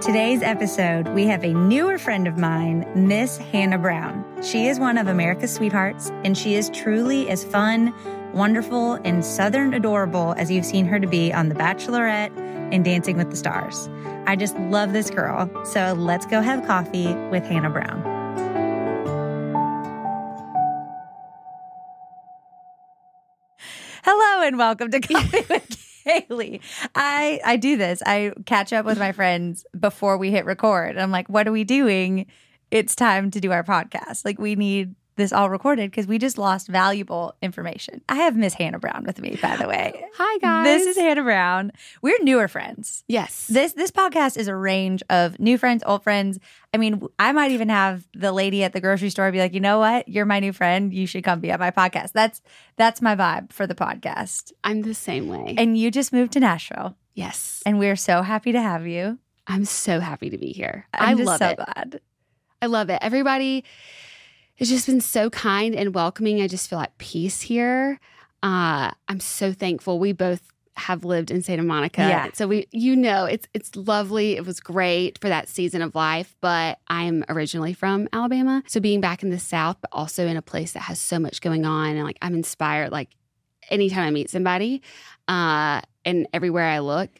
[0.00, 4.24] Today's episode, we have a newer friend of mine, Miss Hannah Brown.
[4.44, 7.92] She is one of America's sweethearts, and she is truly as fun,
[8.32, 12.30] wonderful, and southern adorable as you've seen her to be on The Bachelorette
[12.72, 13.88] and Dancing with the Stars.
[14.28, 15.50] I just love this girl.
[15.64, 18.00] So let's go have coffee with Hannah Brown.
[24.04, 26.60] Hello and welcome to Coffee with Kailey.
[26.94, 28.02] I I do this.
[28.06, 30.96] I catch up with my friends before we hit record.
[30.96, 32.26] I'm like, what are we doing?
[32.70, 34.24] It's time to do our podcast.
[34.24, 38.00] Like we need this all recorded because we just lost valuable information.
[38.08, 40.02] I have Miss Hannah Brown with me, by the way.
[40.14, 40.64] Hi guys.
[40.64, 41.72] This is Hannah Brown.
[42.00, 43.04] We're newer friends.
[43.08, 43.46] yes.
[43.48, 46.38] This this podcast is a range of new friends, old friends.
[46.72, 49.60] I mean, I might even have the lady at the grocery store be like, "You
[49.60, 50.08] know what?
[50.08, 50.94] You're my new friend.
[50.94, 52.40] You should come be on my podcast." That's
[52.76, 54.52] that's my vibe for the podcast.
[54.64, 55.54] I'm the same way.
[55.58, 57.62] And you just moved to Nashville, yes.
[57.66, 59.18] and we're so happy to have you.
[59.46, 60.86] I'm so happy to be here.
[60.94, 61.56] I'm I love so it.
[61.56, 62.00] glad.
[62.60, 62.98] I love it.
[63.02, 63.64] Everybody
[64.58, 66.40] has just been so kind and welcoming.
[66.40, 68.00] I just feel at peace here.
[68.42, 69.98] Uh, I'm so thankful.
[69.98, 70.42] We both
[70.76, 72.02] have lived in Santa Monica.
[72.02, 72.28] Yeah.
[72.34, 74.36] So we you know, it's it's lovely.
[74.36, 78.62] It was great for that season of life, but I'm originally from Alabama.
[78.66, 81.40] So being back in the South, but also in a place that has so much
[81.40, 83.10] going on and like I'm inspired like
[83.70, 84.82] anytime I meet somebody,
[85.26, 87.10] uh, and everywhere I look,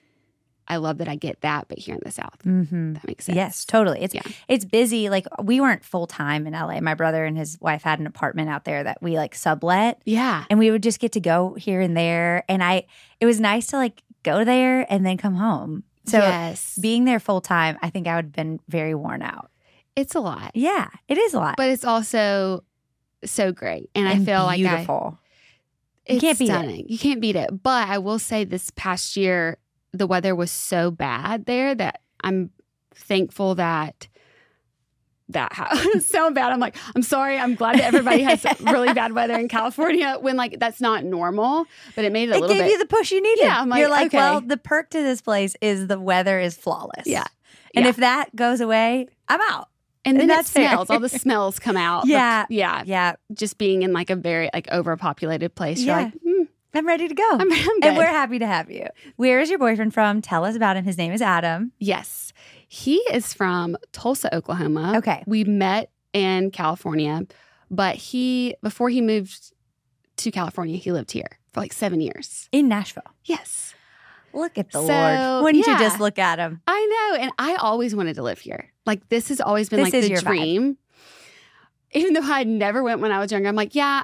[0.69, 2.39] I love that I get that, but here in the South.
[2.45, 2.93] Mm-hmm.
[2.95, 3.37] That makes sense.
[3.37, 4.01] Yes, totally.
[4.03, 4.23] It's Yeah.
[4.49, 5.09] it's busy.
[5.09, 6.81] Like we weren't full time in LA.
[6.81, 10.01] My brother and his wife had an apartment out there that we like sublet.
[10.05, 10.45] Yeah.
[10.51, 12.85] and we would just get to go here and there and i
[13.21, 16.79] it was nice to like go there and then come home so yes.
[16.81, 19.51] being there full time i think i would have been very worn out
[19.97, 22.63] it's a lot, yeah it is a lot but it's also
[23.25, 23.91] so great.
[23.95, 25.19] And, I And feel like I, beautiful
[26.09, 26.53] You can't beat it.
[26.53, 26.87] stunning.
[26.89, 27.51] You can't beat it.
[27.63, 29.59] But I will say this past year,
[29.93, 32.51] the weather was so bad there that I'm
[32.95, 34.09] thankful that
[35.31, 36.53] that ha- so bad.
[36.53, 37.39] I'm like, I'm sorry.
[37.39, 41.67] I'm glad that everybody has really bad weather in California when like that's not normal,
[41.95, 42.73] but it made it a it little gave bit.
[42.73, 44.17] you the push you needed Yeah, I'm like, you're like okay.
[44.19, 47.25] well the perk to this place is the weather is flawless Yeah.
[47.75, 47.91] and Yeah.
[47.91, 49.69] if that goes away i'm out
[50.07, 50.89] and then and it smells.
[50.89, 52.07] All the smells come out.
[52.07, 52.47] Yeah.
[52.49, 52.83] yeah.
[52.87, 55.81] yeah Just being in like a very like overpopulated place.
[55.83, 56.03] You're Yeah.
[56.05, 56.28] like, hmm,
[56.75, 58.87] i'm ready to go I'm, I'm and we're happy to have you
[59.17, 62.33] where is your boyfriend from tell us about him his name is adam Yes.
[62.71, 64.99] He is from Tulsa, Oklahoma.
[64.99, 65.25] Okay.
[65.27, 67.23] We met in California,
[67.71, 69.55] but he, before he moved
[70.19, 72.47] to California, he lived here for like seven years.
[72.53, 73.75] in nashville Yes.
[74.35, 75.45] Look at the So, Lord.
[75.45, 76.61] Wouldn't you just look at him?
[76.67, 77.23] I know.
[77.23, 78.71] And I always wanted to live here.
[78.85, 80.27] Like, this has always been This like the your vibe.
[80.27, 80.77] dream.
[81.93, 84.03] Even though I never went when I was younger, I'm like, yeah,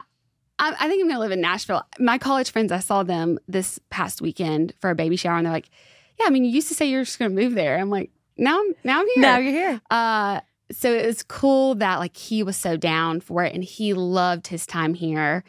[0.58, 1.82] I, I think I'm going to live in Nashville.
[1.98, 5.52] My college friends, I saw them this past weekend for a baby shower, and they're
[5.52, 5.70] like,
[6.18, 7.78] yeah, I mean, you used to say you're just going to move there.
[7.78, 9.22] I'm like, now I'm, now I'm here.
[9.22, 9.80] Now you're here.
[9.90, 13.94] Uh, so it was cool that like he was so down for it and he
[13.94, 15.44] loved his time here.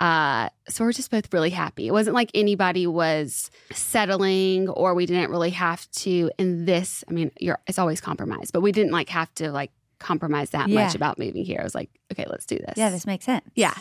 [0.00, 1.88] Uh, so we're just both really happy.
[1.88, 7.02] It wasn't like anybody was settling or we didn't really have to in this.
[7.08, 10.68] I mean, you're it's always compromise, but we didn't like have to like compromise that
[10.68, 10.84] Yeah.
[10.84, 11.58] much about moving here.
[11.60, 12.74] I was like, okay, let's do this.
[12.76, 13.44] Yeah, this makes sense.
[13.54, 13.74] Yeah.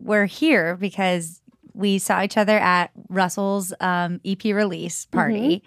[0.00, 1.40] We're here because
[1.74, 5.62] we saw each other at Russell's um, EP release party.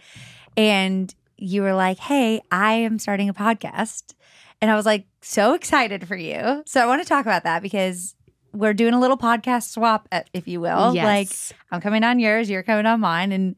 [0.58, 4.14] And you were like, hey, I am starting a podcast.
[4.62, 6.64] And I was like, so excited for you.
[6.66, 8.16] So I want to talk about that because
[8.54, 10.94] we're doing a little podcast swap, uh, if you will.
[11.06, 11.30] Like,
[11.72, 13.32] I'm coming on yours, you're coming on mine.
[13.32, 13.56] And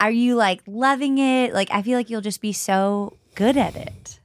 [0.00, 1.52] are you like loving it?
[1.52, 4.19] Like, I feel like you'll just be so good at it.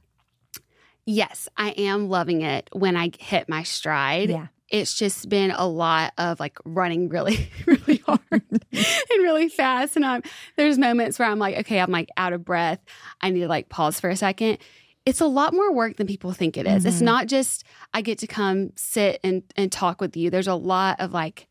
[1.06, 4.28] Yes, I am loving it when I hit my stride.
[4.28, 4.46] Yeah.
[4.68, 8.62] It's just been a lot of like running really, really hard and
[9.22, 9.94] really fast.
[9.94, 10.22] And I'm
[10.56, 12.80] there's moments where I'm like, okay, I'm like out of breath.
[13.20, 14.58] I need to like pause for a second.
[15.04, 16.84] It's a lot more work than people think it is.
[16.84, 17.02] It's Mhm.
[17.02, 17.62] not just
[17.94, 20.30] I get to come sit and, and talk with you.
[20.30, 21.46] There's a lot of like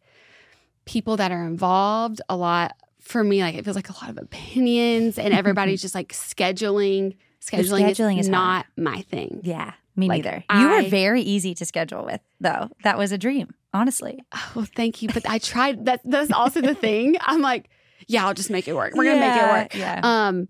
[0.83, 4.17] people that are involved, a lot for me, like it feels like a lot of
[4.17, 7.15] opinions and everybody's just like scheduling.
[7.45, 9.41] Scheduling, scheduling is, is not my thing.
[9.43, 10.43] Yeah, me Like, neither.
[10.53, 12.69] You were very easy to schedule with, though.
[12.83, 14.23] That was a dream, honestly.
[14.33, 15.09] Oh, well, thank you.
[15.09, 17.15] But I tried that that's also the thing.
[17.21, 17.69] I'm like,
[18.07, 18.93] yeah, I'll just make it work.
[18.95, 19.75] We're gonna make it work.
[19.75, 19.99] Yeah.
[20.03, 20.47] Um,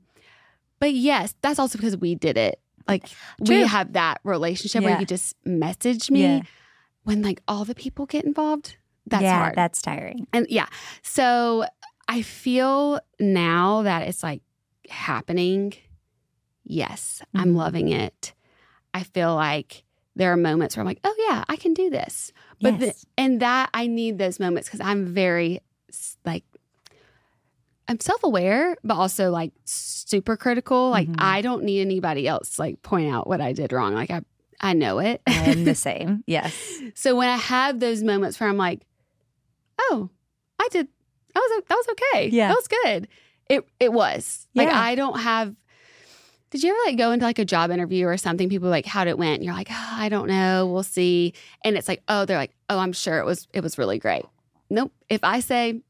[0.79, 2.59] but yes, that's also because we did it.
[2.87, 3.07] Like
[3.43, 3.55] True.
[3.55, 6.41] we have that relationship where you just message me Yeah.
[7.03, 8.77] when like all the people get involved.
[9.07, 9.55] That's yeah, hard.
[9.55, 10.27] that's tiring.
[10.33, 10.67] and yeah,
[11.01, 11.65] so
[12.07, 14.41] I feel now that it's like
[14.89, 15.73] happening.
[16.65, 17.57] Yes, I'm Mhm.
[17.57, 18.33] loving it.
[18.93, 19.83] I feel like
[20.15, 22.31] there are moments where I'm like, oh yeah, I can do this.
[22.61, 25.59] But the- and that I need those moments because I'm very
[26.25, 26.43] like
[27.87, 30.89] I'm self aware, but also like super critical.
[30.89, 31.15] Like Mhm.
[31.19, 33.93] I don't need anybody else to, like point out what I did wrong.
[33.93, 34.21] Like I
[34.61, 35.21] I know it.
[35.27, 36.23] I'm the same.
[36.25, 36.55] Yes.
[36.95, 38.81] so when I have those moments where I'm like,
[39.79, 40.09] oh,
[40.59, 40.87] I did
[41.33, 42.29] that was that was okay.
[42.29, 42.47] Yeah.
[42.47, 43.07] that was good.
[43.49, 45.55] It it was like I don't have.
[46.51, 48.49] Did you ever like go into like a job interview or something?
[48.49, 49.35] People like, how'd it went?
[49.35, 50.67] And you're like, oh, I don't know.
[50.67, 51.33] We'll see.
[51.63, 54.25] And it's like, oh, they're like, oh, I'm sure it was it was really great.
[54.69, 54.91] Nope.
[55.09, 55.81] If I say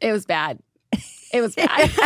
[0.00, 0.58] it was bad,
[1.32, 1.90] it was bad.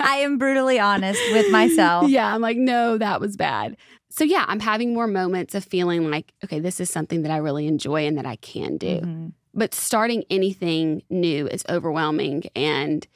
[0.00, 2.08] I am brutally honest with myself.
[2.08, 3.76] yeah, I'm like, no, that was bad.
[4.10, 7.36] So yeah, I'm having more moments of feeling like, okay, this is something that I
[7.38, 9.00] really enjoy and that I can do.
[9.00, 9.32] Mhm.
[9.54, 13.06] But starting anything new is overwhelming and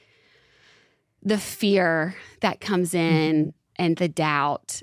[1.22, 4.81] the fear that comes in and the doubt,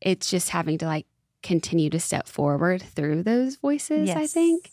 [0.00, 1.06] it's just having to like
[1.42, 4.72] continue to step forward through those voices, I think.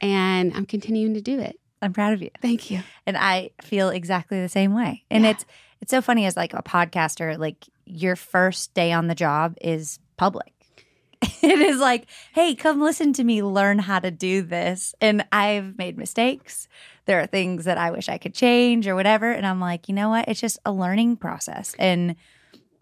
[0.00, 1.58] And I'm continuing to do it.
[1.80, 2.30] I'm proud of you.
[2.40, 2.80] Thank you.
[3.06, 5.04] And I feel exactly the same way.
[5.10, 5.30] And Yeah.
[5.30, 5.44] it's
[5.80, 9.98] it's so funny as like a podcaster, like your first day on the job is
[10.16, 10.52] public.
[11.42, 14.94] it is like, hey, come listen to me learn how to do this.
[15.00, 16.68] And I've made mistakes.
[17.06, 19.30] There are things that I wish I could change or whatever.
[19.30, 20.28] And I'm like, you know what?
[20.28, 21.74] It's just a learning process.
[21.78, 22.14] And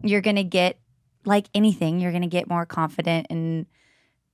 [0.03, 0.79] you're gonna get
[1.25, 3.67] like anything, you're gonna get more confident and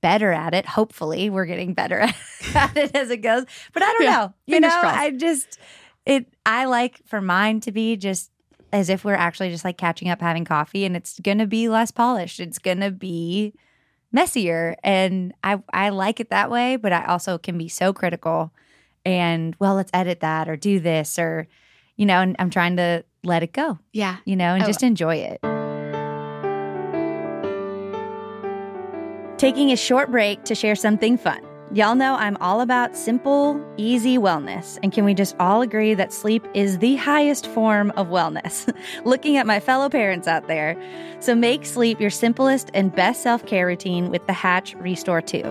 [0.01, 0.65] better at it.
[0.65, 1.99] Hopefully, we're getting better
[2.55, 3.45] at it as it goes.
[3.73, 4.33] But I don't Yeah, know.
[4.45, 4.97] You know, crossed.
[4.97, 5.59] I just
[6.05, 8.31] it I like for mine to be just
[8.73, 11.69] as if we're actually just like catching up having coffee and it's going to be
[11.69, 12.39] less polished.
[12.41, 13.53] It's going to be
[14.11, 18.53] messier and I I like it that way, but I also can be so critical
[19.05, 21.47] and well, let's edit that or do this or
[21.97, 24.17] you know, and I'm trying to let it go, Yeah.
[24.25, 24.67] you know, and Oh.
[24.67, 25.39] just enjoy it.
[29.37, 31.45] Taking a short break to share something fun.
[31.71, 34.79] Y'all know I'm all about simple, easy wellness.
[34.81, 38.73] And can we just all agree that sleep is the highest form of wellness?
[39.05, 40.75] Looking at my fellow parents out there.
[41.19, 45.43] So make sleep your simplest and best self care routine with the Hatch Restore 2.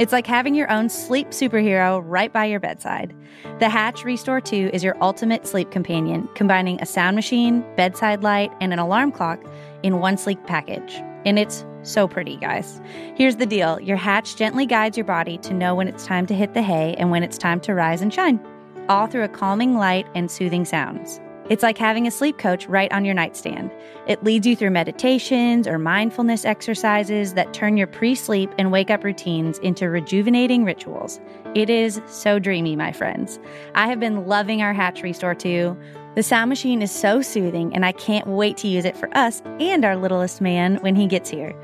[0.00, 3.14] It's like having your own sleep superhero right by your bedside.
[3.60, 8.50] The Hatch Restore 2 is your ultimate sleep companion, combining a sound machine, bedside light,
[8.60, 9.40] and an alarm clock
[9.84, 11.00] in one sleek package.
[11.28, 12.80] And it's so pretty, guys.
[13.14, 16.34] Here's the deal your hatch gently guides your body to know when it's time to
[16.34, 18.40] hit the hay and when it's time to rise and shine,
[18.88, 21.20] all through a calming light and soothing sounds.
[21.50, 23.70] It's like having a sleep coach right on your nightstand.
[24.06, 28.90] It leads you through meditations or mindfulness exercises that turn your pre sleep and wake
[28.90, 31.20] up routines into rejuvenating rituals.
[31.54, 33.38] It is so dreamy, my friends.
[33.74, 35.76] I have been loving our Hatch Restore 2.
[36.18, 39.40] The sound machine is so soothing, and I can't wait to use it for us
[39.60, 41.54] and our littlest man when he gets here.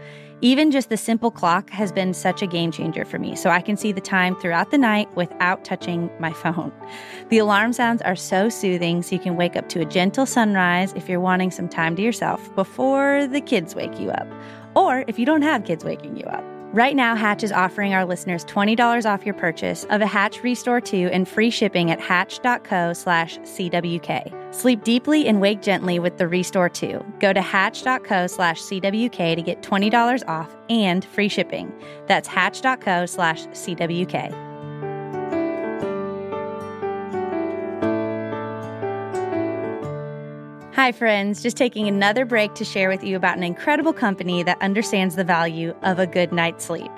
[0.42, 3.60] Even just the simple clock has been such a game changer for me, so I
[3.60, 6.72] can see the time throughout the night without touching my phone.
[7.30, 10.92] The alarm sounds are so soothing, so you can wake up to a gentle sunrise
[10.92, 14.28] if you're wanting some time to yourself before the kids wake you up,
[14.76, 16.53] or if you don't have kids waking you up.
[16.74, 20.80] Right now, Hatch is offering our listeners $20 off your purchase of a Hatch Restore
[20.80, 24.52] 2 and free shipping at hatch.co slash CWK.
[24.52, 27.14] Sleep deeply and wake gently with the Restore 2.
[27.20, 31.72] Go to hatch.co slash CWK to get $20 off and free shipping.
[32.08, 34.43] That's hatch.co slash CWK.
[40.74, 41.40] Hi, friends.
[41.40, 45.22] Just taking another break to share with you about an incredible company that understands the
[45.22, 46.90] value of a good night's sleep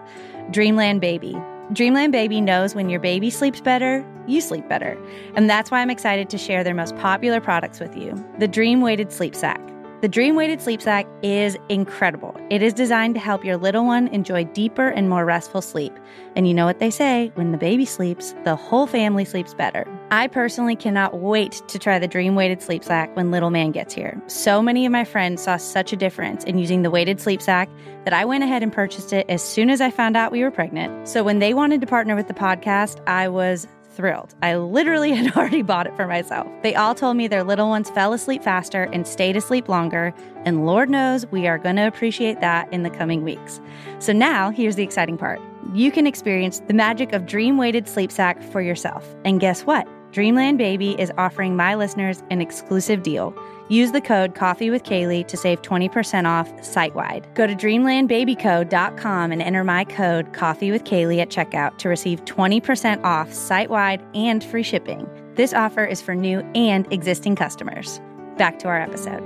[0.51, 1.37] Dreamland Baby.
[1.75, 4.97] Dreamland Baby knows when your baby sleeps better, you sleep better.
[5.35, 8.81] And that's why I'm excited to share their most popular products with you the Dream
[8.81, 9.61] Weighted Sleep Sack.
[10.03, 12.39] The Dream Weighted Sleep Sack is incredible.
[12.51, 15.93] It is designed to help your little one enjoy deeper and more restful sleep.
[16.37, 19.87] And you know what they say when the baby sleeps, the whole family sleeps better.
[20.11, 23.95] I personally cannot wait to try the Dream Weighted Sleep Sack when little man gets
[23.95, 24.23] here.
[24.27, 27.71] So many of my friends saw such a difference in using the weighted sleep sack
[28.05, 30.51] that I went ahead and purchased it as soon as I found out we were
[30.51, 31.09] pregnant.
[31.09, 34.35] So when they wanted to partner with the podcast, I was thrilled.
[34.43, 36.47] I literally had already bought it for myself.
[36.63, 40.67] They all told me their little ones fell asleep faster and stayed asleep longer, and
[40.67, 43.61] Lord knows we are going to appreciate that in the coming weeks.
[43.99, 45.41] So now, here's the exciting part.
[45.73, 49.17] You can experience the magic of dream weighted sleep sack for yourself.
[49.25, 49.89] And guess what?
[50.13, 53.35] Dreamland Baby is offering my listeners an exclusive deal.
[53.69, 57.27] Use the code Coffee with Kailey to save 20% off site wide.
[57.35, 63.03] Go to dreamlandbabyco.com and enter my code Coffee with Kailey at checkout to receive 20%
[63.03, 65.09] off site wide and free shipping.
[65.35, 68.01] This offer is for new and existing customers.
[68.37, 69.23] Back to our episode.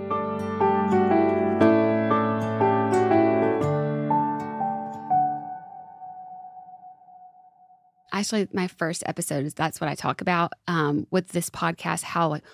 [8.20, 12.02] actually my first episode is that's what I talk about um, with this podcast.
[12.02, 12.44] How like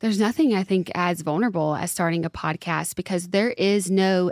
[0.00, 4.30] there's nothing I think as vulnerable as starting a podcast because there is no,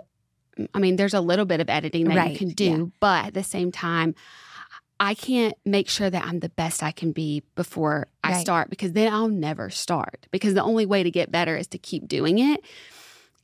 [0.75, 2.85] I mean, there's a little bit of editing that Right, you can do, yeah.
[3.00, 4.14] but at the same time,
[5.00, 8.92] I can't make sure that I'm the best I can be before I start because
[8.92, 12.38] then I'll never start because the only way to get better is to keep doing
[12.38, 12.61] it.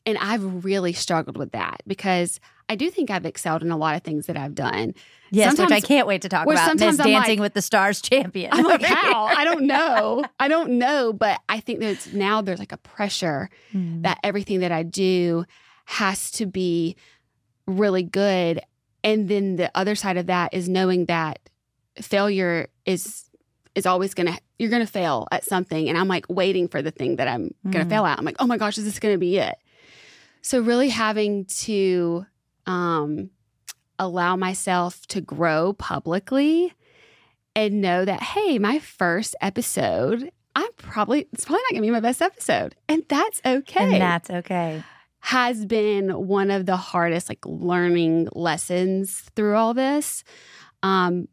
[0.06, 3.96] And I've really struggled with that because I do think I've excelled in a lot
[3.96, 4.94] of things that I've done.
[5.32, 6.58] Yes, which I can't wait to talk about.
[6.66, 8.50] sometimes Miss Dancing like- with the Stars champion.
[8.52, 9.24] I'm like, how?
[9.24, 10.24] I don't know.
[10.38, 11.12] I don't know.
[11.12, 14.02] But I think that it's now there's like a pressure Mm.
[14.02, 15.44] that everything that I do
[15.86, 16.96] has to be
[17.66, 18.60] really good.
[19.02, 21.38] And then the other side of that is knowing that
[22.00, 23.24] failure is
[23.74, 25.88] is always gonna you're gonna fail at something.
[25.88, 27.90] And I'm like waiting for the thing that I'm gonna Mhm.
[27.90, 28.18] fail at.
[28.18, 29.56] I'm like, oh my gosh, is this gonna be it?
[30.42, 32.26] So really having to
[32.70, 33.30] um
[33.98, 36.72] allow myself to grow publicly
[37.54, 42.00] and know that, hey, my first episode, I'm probably it's probably not gonna be my
[42.00, 42.74] best episode.
[42.88, 44.82] And that's okay And that's okay.
[45.20, 50.24] has been one of the hardest like learning lessons through all this
[50.82, 51.28] um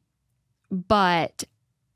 [0.69, 1.45] but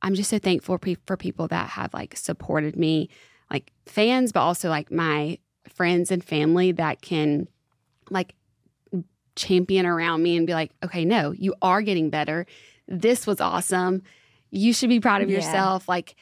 [0.01, 3.09] i'm just so thankful pe- for people that have like supported me
[3.51, 7.45] like fans but also like my friends and family that can
[8.09, 8.33] like
[9.35, 12.45] champion around me and be like okay no you are getting better
[12.87, 14.01] this was awesome
[14.49, 15.37] you should be proud of Yeah.
[15.37, 16.15] yourself like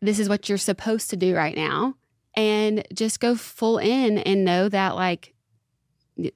[0.00, 1.94] this is what you're supposed to do right now
[2.34, 5.34] and just go full in and know that like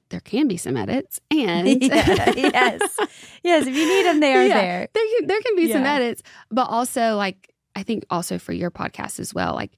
[0.09, 2.97] there can be some edits and Yeah, yes,
[3.43, 3.65] yes.
[3.65, 4.61] If you need them, they are Yeah.
[4.61, 4.87] there.
[4.93, 8.69] there can, there can be some edits but also like i think also for your
[8.69, 9.71] podcast as well like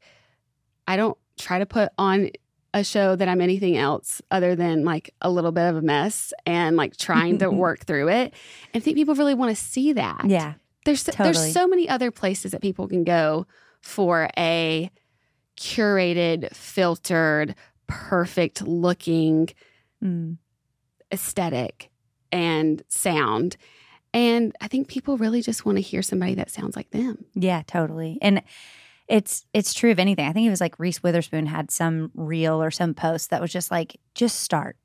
[0.87, 2.29] i don't try to put on
[2.73, 6.33] a show that i'm anything else other than like a little bit of a mess
[6.45, 8.33] and like trying to work through it
[8.73, 10.53] and i think people really want to see that Yeah,
[10.85, 11.33] there's so, Totally.
[11.33, 13.45] there's so many other places that people can go
[13.81, 14.89] for a
[15.57, 17.55] curated, filtered,
[17.87, 19.49] perfect looking
[20.03, 20.37] Mm.
[21.13, 21.89] aesthetic
[22.31, 23.55] and sound.
[24.13, 27.23] And I think people really just want to hear somebody that sounds like them.
[27.35, 28.17] yeah, totally.
[28.21, 28.41] And
[29.07, 30.27] it's it's true of anything.
[30.27, 33.51] I think it was like Reese Witherspoon had some reel or some post that was
[33.51, 34.77] just like, just start.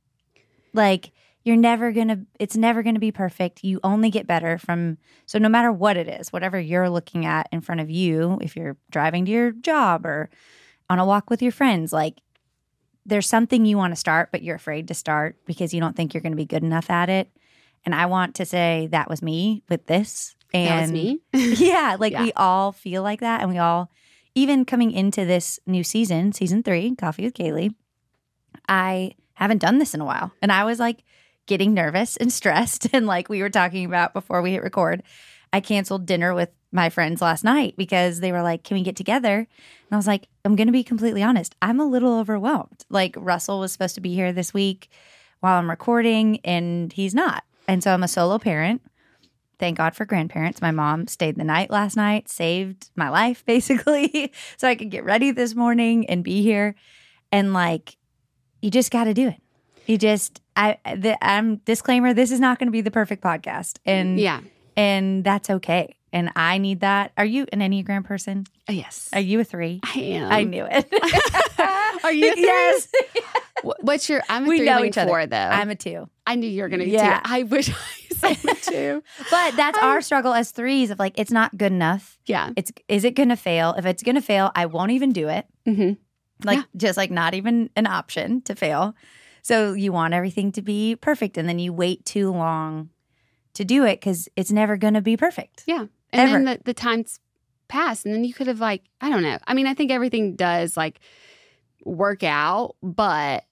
[0.72, 1.12] Like
[1.44, 2.20] you're never gonna.
[2.38, 3.64] It's never gonna be perfect.
[3.64, 4.98] You only get better from.
[5.26, 8.56] So no matter what it is, whatever you're looking at in front of you, if
[8.56, 10.30] you're driving to your job or
[10.90, 12.20] on a walk with your friends, like
[13.06, 16.12] there's something you want to start, but you're afraid to start because you don't think
[16.12, 17.30] you're going to be good enough at it.
[17.86, 20.34] And I want to say that was me with this.
[20.52, 21.20] And that was me.
[21.32, 22.24] yeah, like Yeah.
[22.24, 23.40] we all feel like that.
[23.40, 23.90] And we all,
[24.38, 27.74] even coming into this new season, season three, Coffee with Kailey,
[28.68, 30.30] I haven't done this in a while.
[30.40, 31.02] And I was like
[31.46, 32.88] getting nervous and stressed.
[32.92, 35.02] And like we were talking about before we hit record,
[35.52, 38.94] I canceled dinner with my friends last night because they were like, Can we get
[38.94, 39.38] together?
[39.38, 39.46] And
[39.90, 41.56] I was like, I'm going to be completely honest.
[41.60, 42.84] I'm a little overwhelmed.
[42.90, 44.88] Like Russell was supposed to be here this week
[45.40, 47.42] while I'm recording, and he's not.
[47.66, 48.82] And so I'm a solo parent
[49.58, 50.60] thank God for grandparents.
[50.60, 55.04] My mom stayed the night last night, saved my life basically, so I could get
[55.04, 56.74] ready this morning and be here.
[57.30, 57.96] And like,
[58.62, 59.42] you just got to do it.
[59.86, 62.12] You just, I, the, I'm disclaimer.
[62.12, 64.40] This is not going to be the perfect podcast, and yeah.
[64.76, 65.97] and that's okay.
[66.12, 67.12] And I need that.
[67.16, 68.46] Are you an Enneagram person?
[68.68, 69.08] Oh, yes.
[69.12, 69.80] Are you a three?
[69.82, 70.32] I am.
[70.32, 70.86] I knew it.
[72.04, 72.42] Are you a three?
[72.42, 72.88] Yes.
[73.80, 74.22] What's your?
[74.28, 75.08] I'm a We three know each other.
[75.08, 75.36] four though.
[75.36, 76.08] I'm a two.
[76.26, 77.20] I knew you were gonna be Yeah.
[77.20, 77.32] two.
[77.32, 77.70] I wish
[78.22, 79.02] I was a two.
[79.30, 82.18] But that's our struggle as threes of like, it's not good enough.
[82.26, 82.50] Yeah.
[82.56, 83.74] It's is it going to fail?
[83.76, 85.46] If it's going to fail, I won't even do it.
[85.64, 85.92] hmm
[86.44, 86.62] like Yeah.
[86.76, 88.94] just like not even an option to fail.
[89.42, 92.90] So you want everything to be perfect and then you wait too long
[93.54, 95.64] to do it cuz it's never going to be perfect.
[95.66, 95.86] Yeah.
[96.12, 96.32] And Ever.
[96.32, 97.20] then the, the times
[97.68, 99.38] pass, and then you could have like I don't know.
[99.46, 101.00] I mean, I think everything does like
[101.84, 103.44] work out, but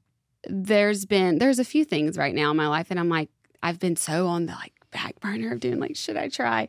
[0.49, 3.29] there's been there's a few things right now in my life that I'm like
[3.63, 6.69] I've been so on the like back burner of doing like should I try?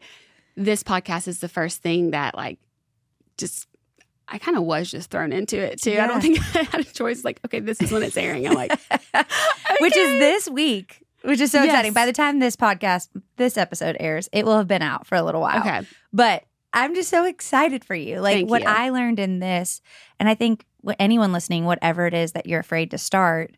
[0.55, 2.59] This podcast is the first thing that like
[3.37, 3.67] just
[4.27, 5.97] I kind of was just thrown into it too.
[5.99, 7.23] I don't think I had a choice.
[7.23, 8.47] Like, okay, this is when it's airing.
[8.47, 8.71] I'm like,
[9.79, 11.71] Which is this week, which is so Yes.
[11.73, 11.93] exciting.
[11.93, 15.23] By the time this podcast this episode airs, it will have been out for a
[15.23, 15.59] little while.
[15.59, 15.81] okay,
[16.13, 16.43] But
[16.73, 18.19] I'm just so excited for you.
[18.19, 18.67] Like Thank what you.
[18.67, 19.81] I learned in this,
[20.19, 23.55] and I think what anyone listening, whatever it is that you're afraid to start,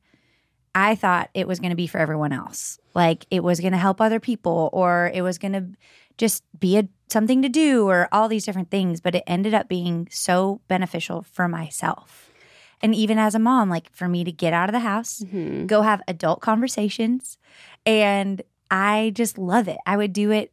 [0.73, 2.79] I thought it was going to be for everyone else.
[2.93, 5.65] Like it was going to help other people, or it was going to
[6.17, 9.01] just be a something to do, or all these different things.
[9.01, 12.28] But it ended up being so beneficial for myself,
[12.81, 15.67] and even as a mom, like for me to get out of the house, Mhm.
[15.67, 17.37] go have adult conversations
[17.85, 20.51] and i just love it i would do it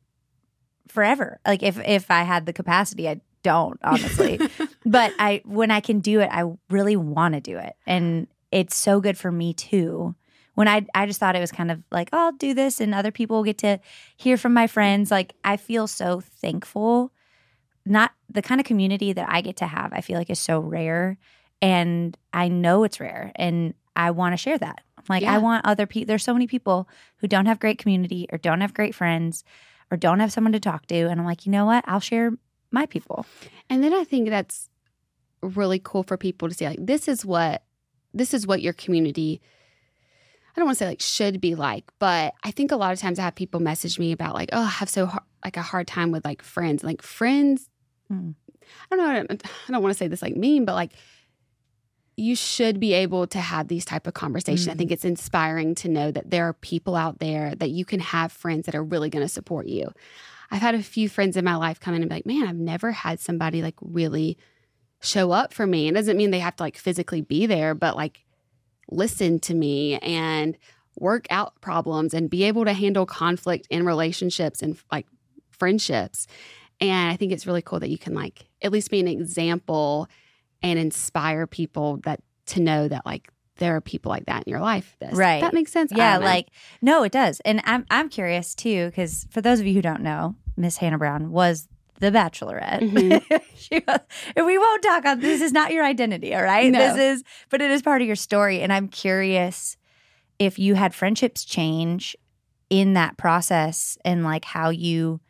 [0.88, 4.40] forever like if if i had the capacity i don't honestly
[4.86, 7.74] but I when I can do it, I really want to do it.
[7.86, 10.14] And it's so good for me too.
[10.54, 12.92] When I I just thought it was kind of like, oh, I'll do this and
[12.94, 13.78] other people will get to
[14.16, 15.10] hear from my friends.
[15.12, 17.12] Like I feel so thankful.
[17.84, 20.58] Not the kind of community that I get to have, I feel like is so
[20.58, 21.16] rare.
[21.62, 24.80] And I know it's rare and I want to share that.
[25.08, 25.34] Like Yeah.
[25.34, 28.60] I want other people there's so many people who don't have great community or don't
[28.60, 29.44] have great friends
[29.90, 30.96] or don't have someone to talk to.
[30.96, 31.84] And I'm like, you know what?
[31.86, 32.32] I'll share
[32.70, 33.24] my people.
[33.70, 34.68] And then I think that's
[35.42, 37.62] really cool for people to see like this is what
[38.12, 39.40] this is what your community
[40.56, 42.98] I don't want to say like should be like, but I think a lot of
[42.98, 45.62] times I have people message me about like, oh, I have so hard, like a
[45.62, 46.82] hard time with like friends.
[46.82, 47.68] Like friends,
[48.10, 48.34] Mm.
[48.90, 49.36] I don't know.
[49.68, 50.92] I don't want to say this like mean, but like
[52.16, 54.68] you should be able to have these type of conversations.
[54.68, 54.78] I Mm.
[54.78, 58.32] think it's inspiring to know that there are people out there that you can have
[58.32, 59.92] friends that are really going to support you.
[60.50, 62.56] I've had a few friends in my life come in and be like, man, I've
[62.56, 64.38] never had somebody like really
[65.02, 65.88] show up for me.
[65.88, 68.24] It doesn't mean they have to like physically be there, but like
[68.90, 70.56] listen to me and
[70.98, 75.06] work out problems and be able to handle conflict in relationships and like
[75.50, 76.26] friendships.
[76.80, 80.08] And I think it's really cool that you can like at least be an example
[80.62, 84.60] and inspire people that to know that like there are people like that in your
[84.60, 84.96] life.
[85.00, 85.40] Does Right.
[85.40, 85.90] that makes sense?
[85.94, 86.48] Yeah, like
[86.82, 87.40] no, it does.
[87.40, 90.98] And I'm I'm curious too because for those of you who don't know, Miss Hannah
[90.98, 92.80] Brown was the Bachelorette.
[92.90, 93.42] Mhm.
[93.56, 94.00] she was,
[94.36, 95.40] and we won't talk on this.
[95.40, 96.70] Is not your identity, all right?
[96.70, 96.78] No.
[96.78, 98.60] This is, but it is part of your story.
[98.60, 99.78] And I'm curious
[100.38, 102.14] if you had friendships change
[102.68, 105.20] in that process and like how you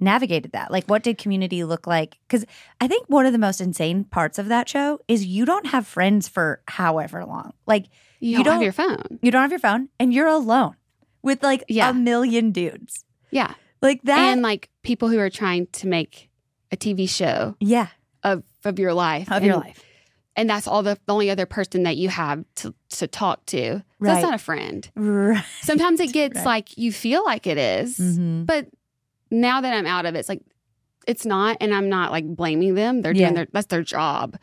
[0.00, 0.70] navigated that.
[0.70, 2.18] Like, what did community look like?
[2.26, 2.44] Because
[2.80, 5.86] I think one of the most insane parts of that show is you don't have
[5.86, 7.52] friends for however long.
[7.66, 7.86] Like,
[8.20, 9.18] you, you don't, don't- have your phone.
[9.22, 10.76] you don't have your phone and you're alone
[11.22, 11.90] with like Yeah.
[11.90, 13.04] a million dudes.
[13.30, 13.54] Yeah.
[13.82, 14.18] Like that.
[14.18, 16.30] and like people who are trying to make
[16.72, 17.88] a TV show yeah,
[18.24, 19.82] of of your life of your life.
[20.36, 23.82] and that's all the, the only other person that you have to to talk to.
[24.00, 24.12] Right.
[24.14, 24.88] That's not a friend.
[24.96, 25.44] Right.
[25.62, 26.44] Sometimes it gets Right.
[26.44, 28.46] like you feel like it is, Mhm.
[28.46, 28.66] but
[29.30, 30.42] now that I'm out of it, it's like
[31.06, 33.00] it's not, and I'm not like blaming them.
[33.02, 33.26] They're Yeah.
[33.26, 34.36] doing their that's their job.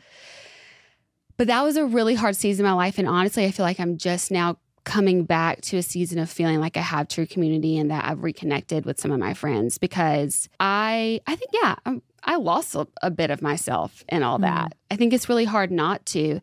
[1.36, 3.78] But that was a really hard season of my life, and honestly, I feel like
[3.78, 7.76] I'm just now coming back to a season of feeling like I have true community
[7.76, 12.02] and that I've reconnected with some of my friends because I I think yeah I'm,
[12.22, 14.42] I lost a, a bit of myself and all Mm.
[14.42, 14.74] that.
[14.90, 16.40] I think it's really hard not to,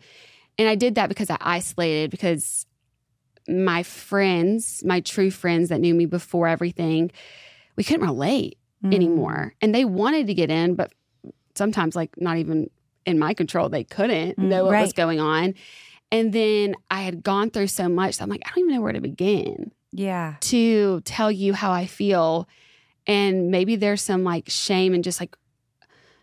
[0.59, 2.65] and I did that because I isolated because
[3.47, 7.11] my friends, my true friends that knew me before everything,
[7.75, 8.93] we couldn't relate Mm.
[8.93, 9.53] anymore.
[9.61, 10.91] And they wanted to get in, but
[11.55, 12.69] sometimes, like, not even
[13.05, 15.53] in my control, they couldn't Mm, know what was going on.
[16.11, 18.81] And then I had gone through so much, so I'm like, I don't even know
[18.81, 20.35] where to begin Yeah.
[20.41, 22.47] to tell you how I feel.
[23.07, 25.35] And maybe there's some like shame and just like,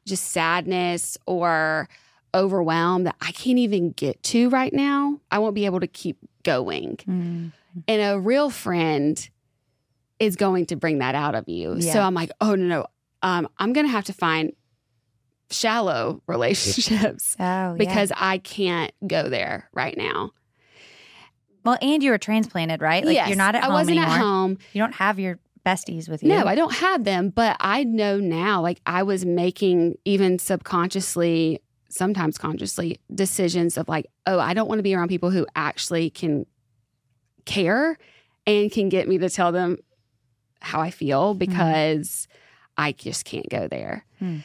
[0.07, 1.89] just sadness or
[2.35, 5.21] overwhelm that I can't even get to right now.
[5.31, 6.97] I won't be able to keep going.
[7.09, 7.53] Mm.
[7.89, 9.29] And a real friend
[10.21, 11.75] is going to bring that out of you.
[11.79, 11.93] Yeah.
[11.95, 12.87] So I'm like, oh no, no.
[13.23, 14.53] Um, I'm gonna have to find
[15.51, 17.75] shallow relationships Oh, yeah.
[17.77, 20.31] because I can't go there right now.
[21.65, 23.05] well, and you were transplanted, right?
[23.05, 24.15] Like yes, you're not at I home wasn't anymore.
[24.15, 24.59] at home.
[24.73, 26.31] You don't have your besties with you.
[26.31, 31.61] No, I don't have them, but I know now, like I was making even subconsciously,
[31.91, 36.09] sometimes consciously, decisions of like, oh, I don't want to be around people who actually
[36.11, 36.47] can
[37.45, 37.99] care
[38.47, 39.77] and can get me to tell them
[40.61, 42.29] how I feel because
[42.77, 44.05] I just can't go there.
[44.19, 44.39] Hmm.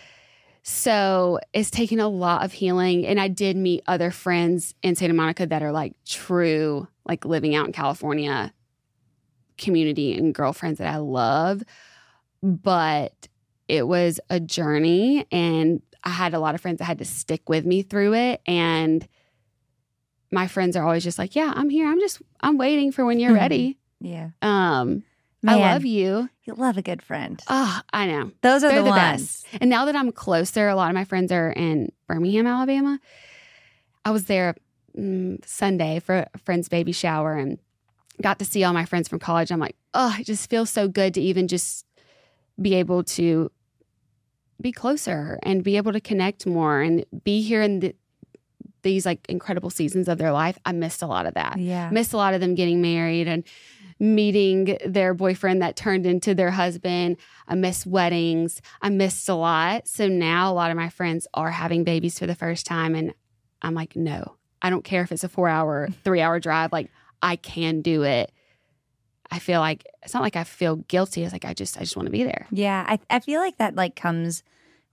[0.64, 3.06] So it's taken a lot of healing.
[3.06, 7.54] And I did meet other friends in Santa Monica that are like true, like living
[7.56, 8.52] out in California
[9.58, 11.64] community and girlfriends that I love.
[12.42, 13.28] But
[13.68, 17.48] it was a journey and I had a lot of friends that had to stick
[17.50, 18.42] with me through it.
[18.46, 19.08] And
[20.32, 21.88] my friends are always just like, Yeah, I'm here.
[21.88, 23.40] I'm just I'm waiting for when you're Mhm.
[23.40, 23.78] ready.
[24.02, 24.30] Yeah.
[24.42, 25.04] Um
[25.46, 26.30] Man, I love you.
[26.44, 27.40] You love a good friend.
[27.48, 28.32] Oh, I know.
[28.42, 29.46] Those are They're the, the, best.
[29.62, 33.00] And now that I'm closer, a lot of my friends are in Birmingham, Alabama.
[34.04, 34.56] I was there
[34.98, 37.60] mm, Sunday for a friend's baby shower and
[38.22, 39.52] got to see all my friends from college.
[39.52, 41.86] I'm like, oh, it just feels so good to even just
[42.60, 43.52] be able to
[44.60, 47.96] be closer and be able to connect more and be here in the,
[48.82, 50.58] these like incredible seasons of their life.
[50.66, 51.90] I missed a lot of that Yeah.
[51.92, 53.44] missed a lot of them getting married and
[54.00, 57.18] meeting their boyfriend that turned into their husband.
[57.48, 58.62] I missed weddings.
[58.82, 59.88] I missed a lot.
[59.88, 62.94] So now a lot of my friends are having babies for the first time.
[62.96, 63.14] And
[63.62, 66.72] I'm like, no, I don't care if it's a four hour, three hour drive.
[66.74, 66.90] Like,
[67.22, 68.32] I can do it.
[69.32, 71.24] I feel like it's not like I feel guilty.
[71.24, 72.46] It's like I just I just want to be there.
[72.52, 74.44] Yeah, I I feel like that like comes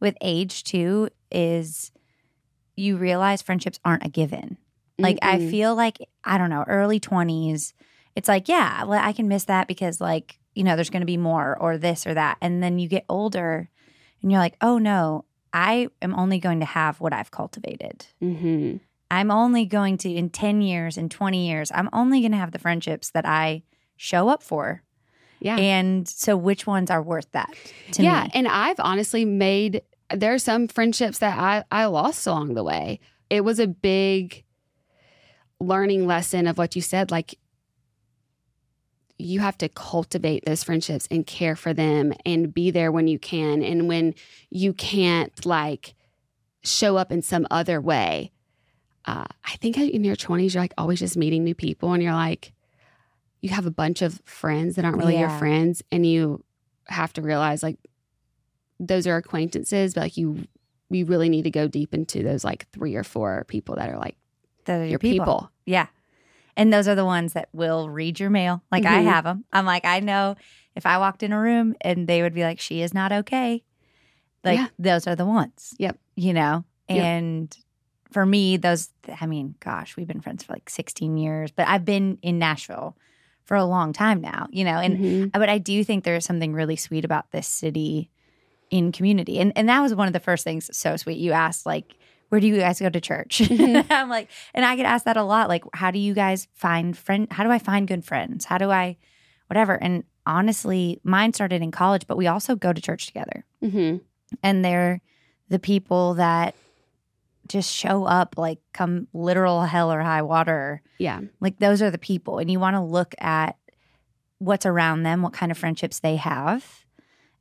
[0.00, 1.92] with age too is
[2.74, 4.56] you realize friendships aren't a given.
[4.98, 5.50] Like I Mm-mm.
[5.50, 7.74] feel like I don't know, early 20s,
[8.14, 11.06] it's like, yeah, well, I can miss that because like, you know, there's going to
[11.06, 12.36] be more or this or that.
[12.40, 13.70] And then you get older
[14.20, 18.06] and you're like, "Oh no, I am only going to have what I've cultivated.
[18.22, 18.80] Mhm.
[19.10, 22.52] I'm only going to in 10 years in 20 years, I'm only going to have
[22.52, 23.62] the friendships that I
[23.96, 24.82] show up for.
[25.40, 25.56] Yeah.
[25.56, 27.52] And so which ones are worth that
[27.92, 28.22] to yeah.
[28.22, 28.30] me?
[28.32, 28.38] Yeah.
[28.38, 29.82] And I've honestly made,
[30.14, 33.00] there are some friendships that I, I lost along the way.
[33.28, 34.44] It was a big
[35.60, 37.10] learning lesson of what you said.
[37.10, 37.34] Like,
[39.18, 43.18] you have to cultivate those friendships and care for them and be there when you
[43.18, 43.62] can.
[43.62, 44.14] And when
[44.50, 45.94] you can't, like,
[46.64, 48.32] show up in some other way.
[49.04, 52.12] Uh, I think in your 20s, you're like always just meeting new people and you're
[52.12, 52.52] like,
[53.40, 55.82] you have a bunch of friends that aren't really your friends.
[55.90, 56.44] And you
[56.86, 57.78] have to realize, like,
[58.78, 60.46] those are acquaintances, but like, you,
[60.90, 63.98] you really need to go deep into those like three or four people that are
[63.98, 64.16] like
[64.66, 65.24] Those are your your people.
[65.24, 65.50] people.
[65.66, 65.86] Yeah.
[66.56, 68.62] And those are the ones that will read your mail.
[68.70, 69.04] Like I Mhm.
[69.04, 69.44] have them.
[69.52, 70.36] I'm like, I know
[70.76, 73.62] if I walked in a room and they would be like, she is not okay.
[74.44, 74.66] Like Yeah.
[74.78, 75.74] those are the ones.
[75.78, 75.98] Yep.
[76.16, 76.64] You know?
[76.88, 77.04] Yep.
[77.04, 77.56] And
[78.10, 81.84] for me, those, I mean, gosh, we've been friends for like 16 years, but I've
[81.86, 82.96] been in Nashville
[83.44, 84.76] for a long time now, you know?
[84.78, 85.32] And Mhm.
[85.32, 88.10] but I do think there is something really sweet about this city
[88.70, 89.38] in community.
[89.40, 91.18] And and that was one of the first things so sweet.
[91.18, 91.94] You asked like,
[92.32, 93.42] where do you guys go to church?
[93.44, 93.84] Mhm.
[93.90, 95.50] I'm like, and I get asked that a lot.
[95.50, 98.46] Like, how do you guys find friend how do I find good friends?
[98.46, 98.96] How do I
[99.48, 99.74] whatever?
[99.74, 103.44] And honestly, mine started in college, but we also go to church together.
[103.62, 104.00] Mhm.
[104.42, 105.02] And they're
[105.50, 106.54] the people that
[107.48, 111.20] just show up like come literal hell or high water yeah.
[111.40, 113.56] like those are the people, and you want to look at
[114.38, 116.81] what's around them, what kind of friendships they have,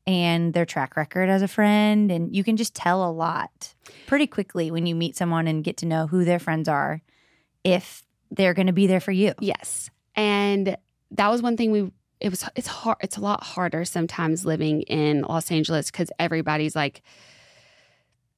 [0.08, 2.12] and their track record as a friend.
[2.12, 3.74] And you can just tell a lot
[4.08, 7.02] pretty quickly when you meet someone and get to know who their friends are
[7.64, 9.34] if they're going to be there for you.
[9.40, 9.90] Yes.
[10.16, 10.78] And
[11.12, 14.84] that was one thing we it was it's hard it's a lot harder sometimes living
[14.84, 17.02] in Los Angeles cuz everybody's like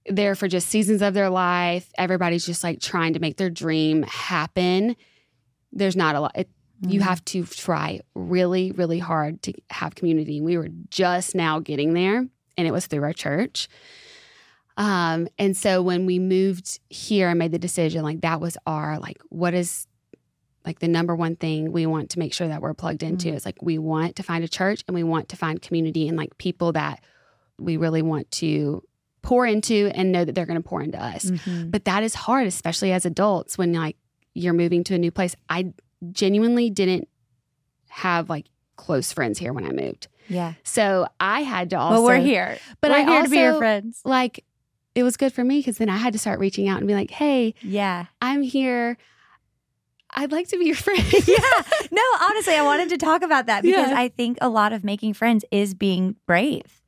[0.05, 1.91] there for just seasons of their life.
[1.97, 4.95] Everybody's just like trying to make their dream happen.
[5.71, 6.49] There's not a lot it,
[6.87, 7.03] you Mhm.
[7.03, 10.41] have to try really really hard to have community.
[10.41, 12.17] We were just now getting there
[12.57, 13.67] and it was through our church.
[14.77, 18.97] Um and so when we moved here and made the decision like that was our
[18.99, 19.87] like what is
[20.65, 23.45] like the number one thing we want to make sure that we're plugged into is
[23.45, 26.35] like we want to find a church and we want to find community and like
[26.37, 27.01] people that
[27.59, 28.81] we really want to
[29.21, 31.25] pour into and know that they're going to pour into us.
[31.25, 31.69] Mhm.
[31.71, 33.95] But that is hard, especially as adults when like
[34.33, 35.35] you're moving to a new place.
[35.49, 35.71] I
[36.11, 37.07] genuinely didn't
[37.89, 40.07] have like close friends here when I moved.
[40.27, 40.53] Yeah.
[40.63, 42.57] So I had to also well, we're here.
[42.81, 44.01] But we're I here to be your friends.
[44.05, 44.43] like
[44.95, 46.93] it was good for me because then I had to start reaching out and be
[46.93, 48.05] like, "Hey, Yeah.
[48.21, 48.97] I'm here.
[50.15, 51.37] I'd like to be your friend." yeah.
[51.91, 53.99] No, honestly, I wanted to talk about that because Yeah.
[53.99, 56.81] I think a lot of making friends is being brave.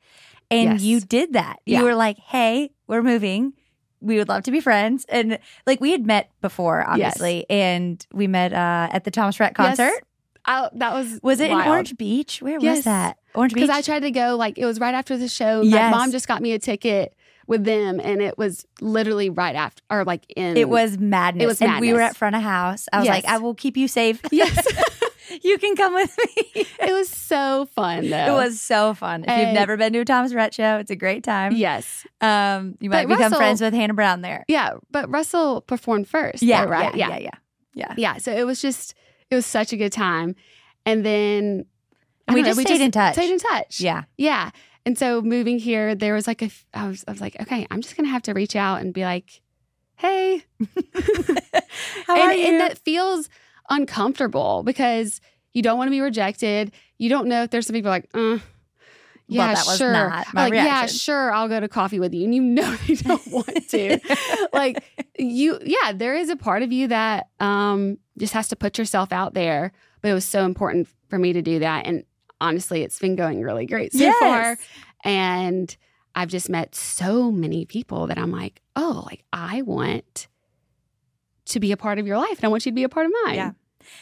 [0.51, 0.81] And Yes.
[0.83, 1.59] you did that.
[1.65, 3.53] You were like, hey, we're moving.
[4.01, 5.05] We would love to be friends.
[5.09, 7.45] And like we had met before, obviously.
[7.49, 9.77] And we met uh, at the Thomas Rhett Yes.
[9.77, 10.03] concert.
[10.47, 11.57] I, that was Was it in.
[11.57, 12.41] Orange Beach?
[12.41, 12.77] Where Yes.
[12.77, 13.17] was that?
[13.33, 13.63] Orange Beach?
[13.63, 15.61] Because I tried to go like it was right after the show.
[15.61, 15.91] Yes.
[15.91, 17.15] My mom just got me a ticket
[17.47, 21.43] with them, and it was literally right after, or like in it was madness.
[21.43, 22.87] It was And we were at front of house.
[22.93, 23.13] I was Yes.
[23.23, 24.19] like, I will keep you safe.
[24.31, 24.65] Yes,
[25.43, 26.65] you can come with me.
[26.79, 28.17] it was so fun though.
[28.27, 29.25] It was so fun.
[29.27, 31.53] If you've never been to a Thomas Rhett show, it's a great time.
[31.53, 34.45] yes, Um, you might But become Russell- friends with Hannah Brown there.
[34.47, 34.73] yeah.
[34.91, 36.41] But Russell performed first.
[36.43, 36.95] Yeah, though, right.
[36.95, 37.29] Yeah, yeah, yeah.
[37.73, 37.93] yeah.
[37.97, 38.17] yeah.
[38.17, 38.93] So it was just
[39.29, 40.35] it was such a good time,
[40.85, 41.65] and then
[42.29, 43.13] We don't know, just stayed in touch.
[43.15, 43.79] Stayed in touch.
[43.79, 44.03] Yeah.
[44.17, 44.51] Yeah.
[44.87, 47.81] And so moving here, there was like a, I was, I was like, okay, I'm
[47.81, 49.41] just gonna have to reach out and be like,
[49.95, 50.43] hey,
[52.05, 52.45] How and, are you?
[52.47, 53.29] and that feels
[53.69, 55.21] uncomfortable because
[55.53, 56.71] you don't want to be rejected.
[56.97, 58.39] You don't know if there's some people like, uh,
[59.27, 60.09] yeah, that was sure.
[60.33, 62.25] like, yeah, sure, I'll go to coffee with you.
[62.25, 63.99] And you know you don't want to.
[64.53, 64.83] like
[65.17, 69.11] you, yeah, there is a part of you that um, just has to put yourself
[69.11, 69.71] out there.
[70.01, 71.87] But it was so important for me to do that.
[71.87, 72.03] And
[72.39, 74.19] honestly, it's been going really great so Yes.
[74.19, 74.57] far.
[75.03, 75.75] And
[76.13, 80.27] I've just met so many people that I'm like, oh, like I want
[81.45, 83.05] to be a part of your life and I want you to be a part
[83.05, 83.35] of mine.
[83.35, 83.51] Yeah.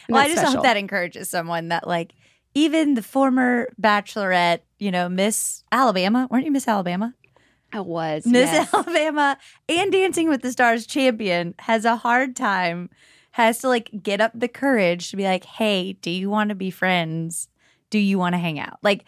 [0.08, 0.56] And well, I just special.
[0.56, 2.14] hope that encourages someone that like
[2.54, 7.14] even the former bachelorette, you know, Miss Alabama, weren't you Miss Alabama?
[7.72, 8.24] I was.
[8.24, 8.72] Miss yes.
[8.72, 9.36] Alabama
[9.68, 12.88] and Dancing with the Stars champion has a hard time,
[13.32, 16.54] has to like get up the courage to be like, hey, do you want to
[16.54, 17.48] be friends?
[17.90, 18.78] Do you want to hang out?
[18.82, 19.04] Like,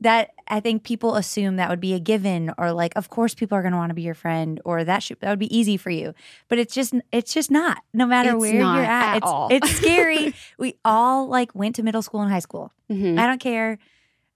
[0.00, 3.56] that I think people assume that would be a given or like of course people
[3.56, 5.76] are going to want to be your friend or that should that would be easy
[5.76, 6.12] for you.
[6.48, 7.78] But it's just it's just not.
[7.94, 9.48] No matter It's where you're at, at it's all.
[9.50, 10.34] it's scary.
[10.58, 12.72] we all like went to middle school and high school.
[12.90, 13.18] Mhm.
[13.18, 13.78] I don't care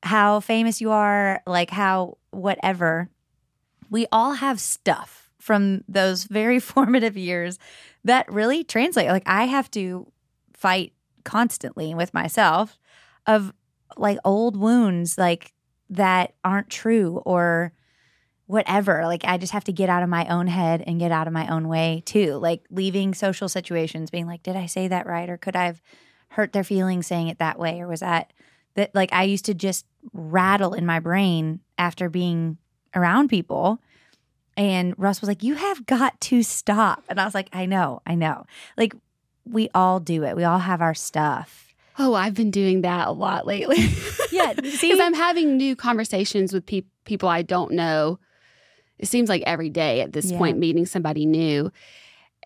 [0.02, 3.10] how famous you are, like how whatever.
[3.90, 7.58] We all have stuff from those very formative years
[8.04, 9.08] that really translate.
[9.08, 10.10] Like I have to
[10.54, 10.94] fight
[11.24, 12.78] constantly with myself
[13.26, 13.52] of
[13.96, 15.52] like old wounds like
[15.90, 17.72] that aren't true or
[18.46, 19.04] whatever.
[19.04, 21.32] Like I just have to get out of my own head and get out of
[21.32, 22.34] my own way too.
[22.34, 25.80] Like leaving social situations being like, did I say that right or could I have
[26.30, 28.32] hurt their feelings saying it that way or was that
[28.74, 32.58] that like I used to just rattle in my brain after being
[32.94, 33.80] around people.
[34.56, 37.04] And Russ was like, You have got to stop.
[37.08, 38.46] And I was like, I know, I know.
[38.76, 38.94] Like,
[39.44, 40.36] we all do it.
[40.36, 41.69] We all have our stuff.
[41.98, 43.78] Oh, I've been doing that a lot lately.
[44.32, 48.20] Yeah, because I'm having new conversations with peop people I don't know.
[48.98, 50.38] It seems like every day at this Yeah.
[50.38, 51.72] point, meeting somebody new,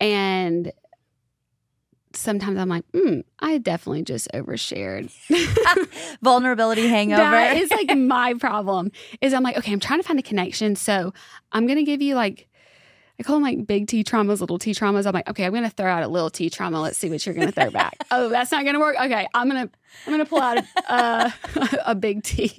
[0.00, 0.72] and
[2.14, 5.12] sometimes I'm like, hmm, I definitely just overshared.
[6.22, 7.20] Vulnerability hangover.
[7.22, 8.90] That is like my problem.
[9.20, 11.12] Is I'm like, okay, I'm trying to find a connection, so
[11.52, 12.48] I'm gonna give you like.
[13.18, 15.06] I call them like big T traumas, little T traumas.
[15.06, 16.80] I'm like, okay, I'm gonna throw out a little T trauma.
[16.80, 17.96] Let's see what you're gonna throw back.
[18.10, 18.96] oh, that's not gonna work.
[18.96, 19.70] Okay, I'm gonna
[20.06, 21.30] I'm gonna pull out a, uh,
[21.86, 22.58] a big T.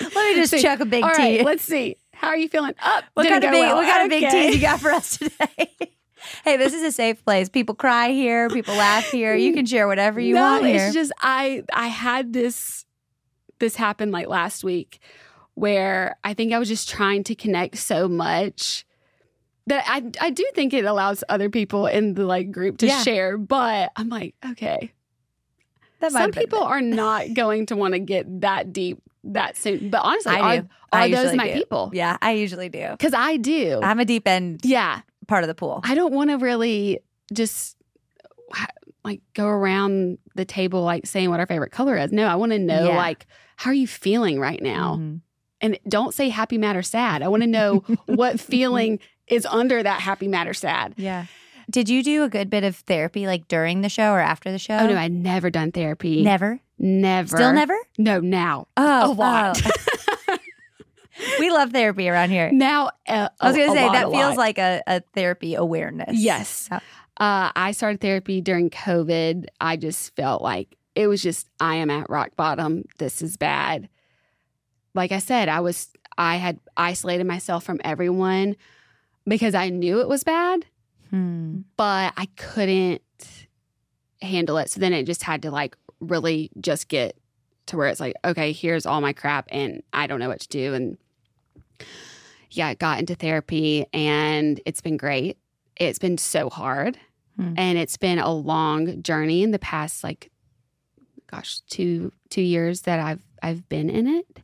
[0.00, 1.38] Let me just See, chuck a big All tea.
[1.38, 1.96] right, let's see.
[2.12, 2.74] How are you feeling?
[2.82, 3.04] Up.
[3.14, 3.76] what Didn't kind of big well.
[3.76, 5.76] what kind of big teas you got for us today?
[6.44, 7.48] hey, this is a safe place.
[7.48, 9.36] People cry here, people laugh here.
[9.36, 10.86] You can share whatever you no, want here.
[10.86, 12.84] it's just I I had this
[13.60, 14.98] this happen like last week
[15.54, 18.84] where I think I was just trying to connect so much
[19.68, 23.02] that I I do think it allows other people in the like group to Yeah.
[23.02, 24.92] share, but I'm like, okay.
[26.00, 29.90] that Some people are not going to want to get that deep that soon.
[29.90, 31.54] But honestly, I are, are I those my do.
[31.54, 31.90] people?
[31.92, 32.88] Yeah, I usually do.
[32.92, 33.80] Because I do.
[33.82, 35.00] I'm a deep end yeah.
[35.26, 35.80] part of the pool.
[35.84, 37.00] I don't want to really
[37.32, 37.76] just
[39.04, 42.12] like go around the table like saying what our favorite color is.
[42.12, 42.96] No, I want to know Yeah.
[42.96, 43.26] like
[43.56, 44.96] how are you feeling right now?
[45.00, 45.20] Mhm.
[45.60, 47.22] And don't say happy, mad, or sad.
[47.22, 49.00] I want to know what feeling
[49.30, 50.94] is under that happy, mad, or sad.
[50.96, 51.26] Yeah.
[51.70, 54.58] Did you do a good bit of therapy like during the show or after the
[54.58, 54.76] show?
[54.76, 56.22] Oh no, I'd never done therapy.
[56.22, 56.60] never.
[56.78, 57.36] Never.
[57.36, 57.76] Still never?
[57.98, 58.68] No, now.
[58.76, 59.60] Oh, a lot.
[59.64, 60.38] oh.
[61.40, 62.50] we love therapy around here.
[62.52, 64.36] now, uh, I was going to say lot, that feels lot.
[64.36, 66.16] like a, a therapy awareness.
[66.16, 66.68] Yes.
[66.70, 66.76] Oh.
[67.16, 69.46] Uh, I started therapy during COVID.
[69.60, 72.84] I just felt like it was just, I am at rock bottom.
[72.98, 73.88] This is bad.
[74.94, 78.56] Like I said, I was, I had isolated myself from everyone
[79.28, 80.64] because I knew it was bad,
[81.10, 81.60] Hmm.
[81.76, 83.02] but I couldn't
[84.20, 84.70] handle it.
[84.70, 87.16] So then it just had to like really just get
[87.66, 90.48] to where it's like, okay, here's all my crap and I don't know what to
[90.48, 90.74] do.
[90.74, 90.98] And
[92.50, 95.38] yeah, I got into therapy and it's been great.
[95.76, 96.98] It's been so hard.
[97.36, 97.54] Hmm.
[97.56, 100.30] And it's been a long journey in the past like
[101.30, 104.42] gosh, two two years that I've I've been in it.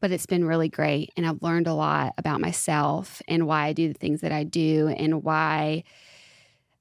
[0.00, 3.72] But it's been really great and I've learned a lot about myself and why I
[3.72, 5.82] do the things that I do and why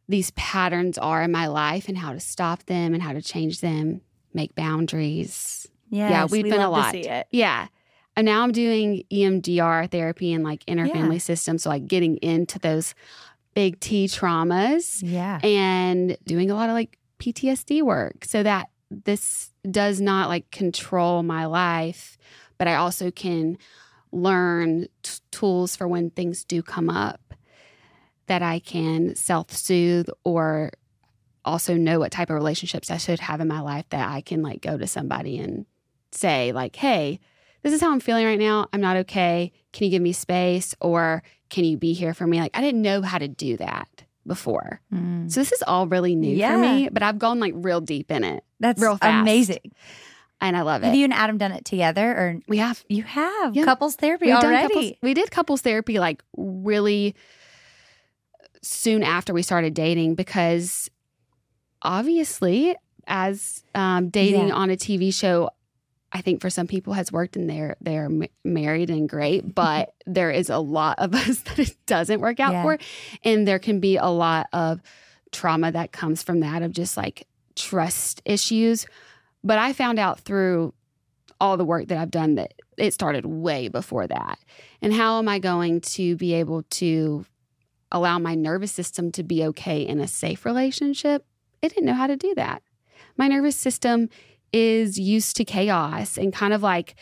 [0.07, 3.59] these patterns are in my life and how to stop them and how to change
[3.61, 4.01] them,
[4.33, 5.67] make boundaries.
[5.89, 6.95] Yes, yeah, we've we been a lot.
[7.31, 7.67] Yeah.
[8.15, 10.93] And now I'm doing EMDR therapy and like inner Yeah.
[10.93, 11.63] family systems.
[11.63, 12.93] So like getting into those
[13.53, 15.39] big T traumas Yeah.
[15.43, 21.21] and doing a lot of like PTSD work so that this does not like control
[21.23, 22.17] my life,
[22.57, 23.57] but I also can
[24.11, 27.33] learn t- tools for when things do come up
[28.27, 30.71] that I can self soothe or
[31.45, 34.41] also know what type of relationships I should have in my life that I can
[34.41, 35.65] like go to somebody and
[36.11, 37.19] say, like, hey,
[37.63, 38.67] this is how I'm feeling right now.
[38.73, 39.51] I'm not okay.
[39.71, 42.39] Can you give me space or can you be here for me?
[42.39, 44.81] Like, I didn't know how to do that before.
[44.93, 45.31] Mm.
[45.31, 46.53] So this is all really new Yeah.
[46.53, 49.21] for me, but I've gone like real deep in it That's real fast.
[49.21, 49.71] amazing.
[50.39, 50.87] And I love it.
[50.87, 53.65] Have you and Adam done it together or we have you have Yeah.
[53.65, 54.67] couples therapy We've already?
[54.73, 57.15] couples, we did couples therapy like really
[58.61, 60.89] soon after we started dating because
[61.81, 62.75] obviously
[63.07, 64.55] as um, dating Yeah.
[64.55, 65.49] on a TV show
[66.11, 69.93] I think for some people has worked and they're they're ma- married and great but
[70.05, 72.63] there is a lot of us that it doesn't work out Yeah.
[72.63, 72.77] for
[73.23, 74.81] and there can be a lot of
[75.31, 78.85] trauma that comes from that of just like trust issues
[79.47, 80.73] but I found out through
[81.39, 84.39] all the work that I've done that it started way before that.
[84.81, 87.25] And how am I going to be able to
[87.91, 91.25] allow my nervous system to be okay in a safe relationship?
[91.63, 92.61] I didn't know how to do that.
[93.17, 94.09] My nervous system
[94.53, 96.95] is used to chaos and kind of like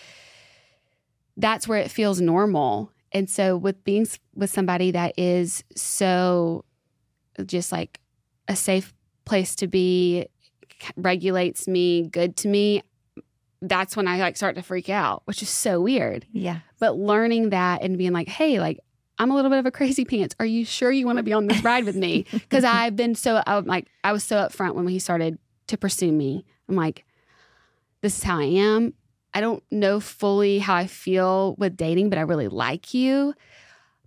[1.38, 2.91] that's where it feels normal.
[3.12, 6.63] And so with being with somebody that is so
[7.45, 7.99] just like
[8.47, 8.93] a safe
[9.25, 10.27] place to be,
[10.95, 12.81] regulates me, good to me,
[13.61, 16.25] that's when I like start to freak out, which is so weird.
[16.31, 16.59] Yeah.
[16.79, 18.79] But learning that and being like, hey, like
[19.17, 20.35] I'm a little bit of a crazy pants.
[20.39, 22.25] Are you sure you want to be on this ride with me?
[22.31, 26.11] Because I've been so I'm like I was so upfront when he started to pursue
[26.11, 26.45] me.
[26.69, 27.05] I'm like,
[28.01, 28.93] this is how I am.
[29.33, 33.33] I don't know fully how I feel with dating, but I really like you.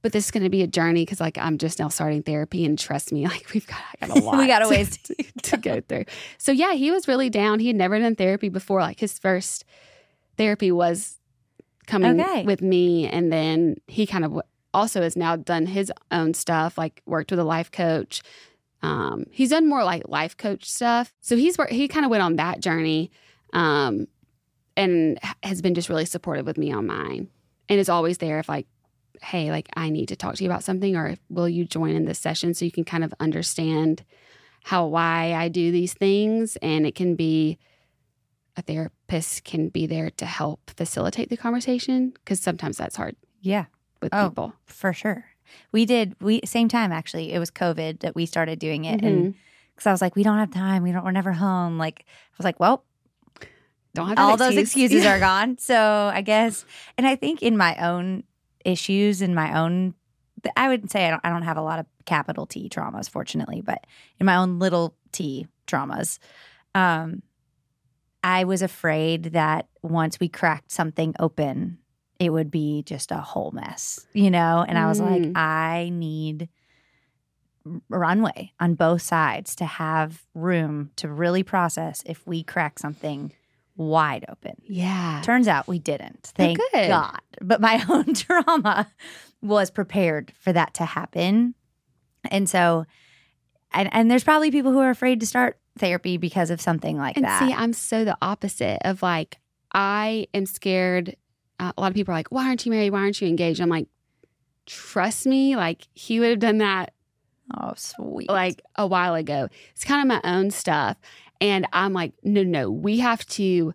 [0.01, 2.65] But this is going to be a journey because like I'm just now starting therapy,
[2.65, 4.37] and trust me, like we've got, I got a lot.
[4.39, 6.05] We got a to- ways to, to go through.
[6.39, 7.59] So yeah, he was really down.
[7.61, 8.81] He had never done therapy before.
[8.81, 9.65] Like his first
[10.37, 11.19] therapy was
[11.87, 12.45] coming Okay.
[12.45, 14.41] with me, and then he kind of
[14.75, 16.79] also has now done his own stuff.
[16.79, 18.23] Like worked with a life coach.
[18.83, 21.13] Um, he's done more like life coach stuff.
[21.21, 23.11] So he's he kind of went on that journey,
[23.53, 24.07] um,
[24.77, 27.29] and has been just really supportive with me on mine,
[27.69, 28.67] and is always there if like.
[29.23, 32.05] Hey, like I need to talk to you about something, or will you join in
[32.05, 34.05] this session so you can kind of understand
[34.65, 37.59] how why I do these things and it can be
[38.57, 43.67] a therapist can be there to help facilitate the conversation because sometimes that's hard Yeah.
[44.03, 44.29] with Oh.
[44.31, 44.55] people.
[44.67, 45.25] For sure.
[45.73, 47.33] We did we same time actually.
[47.33, 49.35] It was COVID that we started doing it and Mhm.
[49.77, 50.83] cuz I was like we don't have time.
[50.83, 51.79] We don't we're never home.
[51.79, 52.85] Like I was like, well,
[53.95, 55.15] Don't have all those excuses Yeah.
[55.15, 55.57] are gone.
[55.59, 56.65] So, I guess
[56.99, 58.25] and I think in my own
[58.69, 59.95] issues in my own
[60.57, 63.61] I would say I don't I don't have a lot of capital T traumas fortunately,
[63.61, 63.87] but
[64.21, 66.19] in my own little T traumas
[66.75, 67.23] um
[68.23, 71.79] I was afraid that once we cracked something open,
[72.19, 74.65] it would be just a whole mess, you know?
[74.67, 75.37] And I was like, Mm.
[75.37, 76.49] I need
[77.89, 83.33] runway on both sides to have room to really process if we crack something
[83.79, 84.55] wide open.
[84.65, 85.23] Yeah.
[85.25, 86.33] Turns out we didn't.
[86.35, 86.61] Thank.
[86.73, 87.21] God.
[87.41, 88.91] But my own trauma
[89.41, 91.55] was prepared for that to happen.
[92.31, 92.85] And so
[93.73, 97.17] and and there's probably people who are afraid to start therapy because of something like
[97.17, 97.41] And that.
[97.47, 99.39] see, I'm so the opposite of like,
[99.73, 101.17] I am scared.
[101.61, 102.91] Uh, a lot of people are like, why aren't you married?
[102.91, 103.61] Why aren't you engaged?
[103.61, 103.87] I'm like,
[104.67, 106.93] trust me, like he would have done that
[107.57, 108.29] oh, sweet.
[108.29, 109.49] like a while ago.
[109.73, 110.97] It's kind of my own stuff.
[111.41, 113.75] And I'm like, no, no, we have to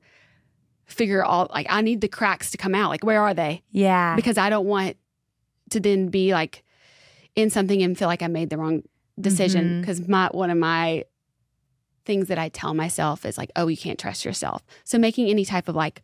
[0.86, 2.90] figure all like I need the cracks to come out.
[2.90, 3.64] Like, where are they?
[3.72, 4.16] yeah.
[4.16, 4.98] Because I don't want
[5.70, 6.64] to then be like
[7.36, 8.84] in something and feel like I made the wrong
[9.20, 9.66] decision.
[9.66, 9.82] Mm-hmm.
[9.82, 11.06] Because my one of my
[12.06, 14.62] things that I tell myself is like, oh, you can't trust yourself.
[14.84, 16.02] So making any type of like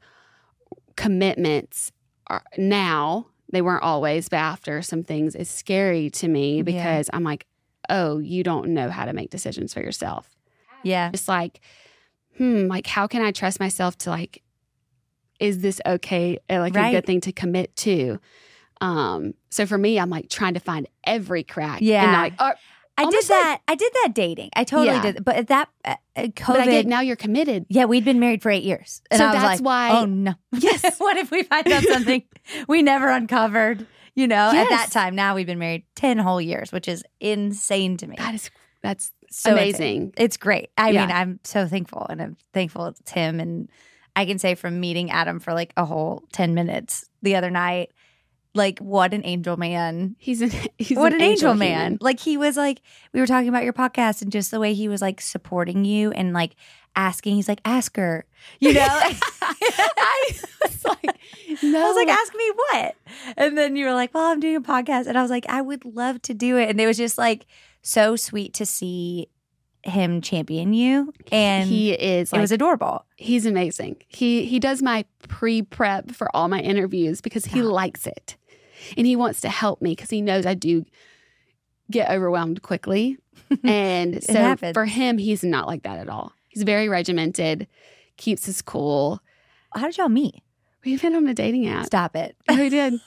[0.95, 1.91] commitments
[2.28, 6.63] are now, they weren't always, but after some things is scary to me Yeah.
[6.63, 7.45] because I'm like,
[7.89, 10.30] oh, you don't know how to make decisions for yourself.
[10.84, 11.12] Yeah.
[11.12, 11.60] Just like,
[12.38, 14.42] hmm, like how can I trust myself to like,
[15.39, 16.38] is this okay?
[16.50, 18.20] uh, Like a good thing to commit to.
[18.82, 21.80] Um, so for me, I'm like trying to find every crack.
[21.82, 22.06] Yeah.
[22.12, 22.52] not like, oh,
[22.98, 23.62] I did almost like- that.
[23.68, 24.50] I did that dating.
[24.56, 25.02] I totally Yeah.
[25.02, 25.24] did.
[25.26, 27.65] But at that uh, uh, COVID, but I get now you're committed.
[27.70, 30.06] yeah, we'd been married for eight years, and So I was that's like, why- oh
[30.06, 30.96] no, Yes.
[31.00, 32.24] what if we find out something
[32.68, 33.86] we never uncovered?
[34.15, 37.96] You know, at that time, now we've been married ten whole years, which is insane
[37.98, 38.15] to me.
[38.18, 38.50] That is,
[38.82, 40.13] that's so amazing.
[40.18, 40.70] It's great.
[40.78, 41.06] I Yeah.
[41.06, 43.39] mean, I'm so thankful, and I'm thankful it's him.
[43.39, 43.70] And
[44.15, 47.92] I can say from meeting Adam for like a whole ten minutes the other night,
[48.56, 51.70] like what an angel man He's an, he's what an, angel, man.
[51.92, 51.98] human.
[52.02, 52.82] Like he was like
[53.13, 56.12] we were talking about your podcast and just the way he was like supporting you
[56.12, 56.56] and like
[56.96, 57.36] asking.
[57.36, 58.26] He's like, ask her,
[58.60, 58.88] you know.
[59.42, 60.30] I
[60.63, 61.04] was like,
[61.63, 61.80] no.
[61.80, 62.96] I was like, ask me what?
[63.38, 65.62] And then you were like, well, I'm doing a podcast, and I was like, I
[65.62, 66.70] would love to do it.
[66.70, 67.46] And it was just like
[67.82, 69.28] so sweet to see
[69.84, 73.06] him champion you, and he is it like was adorable.
[73.15, 73.98] he's amazing.
[74.08, 77.72] He he does my pre prep for all my interviews because he Stop.
[77.72, 78.36] likes it,
[78.98, 80.86] and he wants to help me because he knows I do
[81.89, 83.18] get overwhelmed quickly,
[83.63, 84.74] and so happens.
[84.74, 86.34] for him, he's not like that at all.
[86.50, 87.68] He's very regimented,
[88.18, 89.22] keeps his cool.
[89.74, 90.42] How did y'all meet?
[90.84, 91.86] We've been on a dating app.
[91.86, 93.00] Stop it, We did.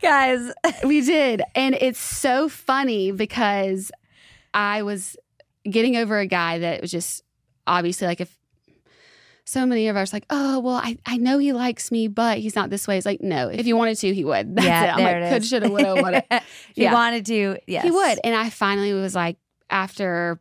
[0.00, 0.52] Guys.
[0.84, 1.42] We did.
[1.54, 3.90] And it's so funny because
[4.52, 5.16] I was
[5.68, 7.22] getting over a guy that was just
[7.66, 8.36] obviously like if
[9.46, 12.54] so many of us like, oh well, I, I know he likes me, but he's
[12.56, 12.96] not this way.
[12.96, 14.54] It's like, no, if you wanted to, he would.
[14.56, 14.88] That's yeah, it.
[14.92, 16.22] I'm there like, it could, shoulda, woulda, woulda.
[16.30, 16.42] if
[16.76, 16.94] you Yeah.
[16.94, 18.18] wanted to, yes, He would.
[18.24, 19.36] And I finally was like,
[19.70, 20.38] after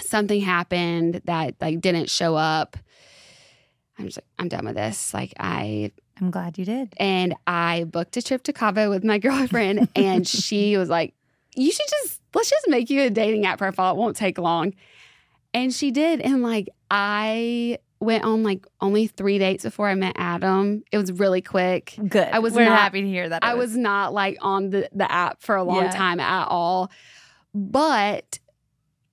[0.00, 2.76] something happened that like didn't show up,
[3.98, 5.12] I'm just like, I'm done with this.
[5.14, 6.94] Like I I'm glad you did.
[6.98, 11.14] and I booked a trip to Cabo with my girlfriend, and she was like,
[11.56, 13.92] "You should just let's just make you a dating app profile.
[13.94, 14.74] It won't take long."
[15.52, 20.14] And she did, and like I went on like only three dates before I met
[20.18, 20.82] Adam.
[20.92, 21.94] It was really quick.
[22.08, 22.28] Good.
[22.28, 23.42] I was We're not- happy to hear that.
[23.42, 25.90] it I was not like on the, the app for a long Yeah.
[25.90, 26.90] time at all.
[27.54, 28.38] But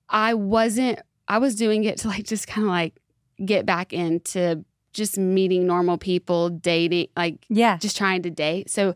[0.08, 2.94] I wasn't, I was doing it to like just kind of like
[3.42, 7.76] get back into just meeting normal people, dating, like Yeah.
[7.78, 8.70] just trying to date.
[8.70, 8.94] So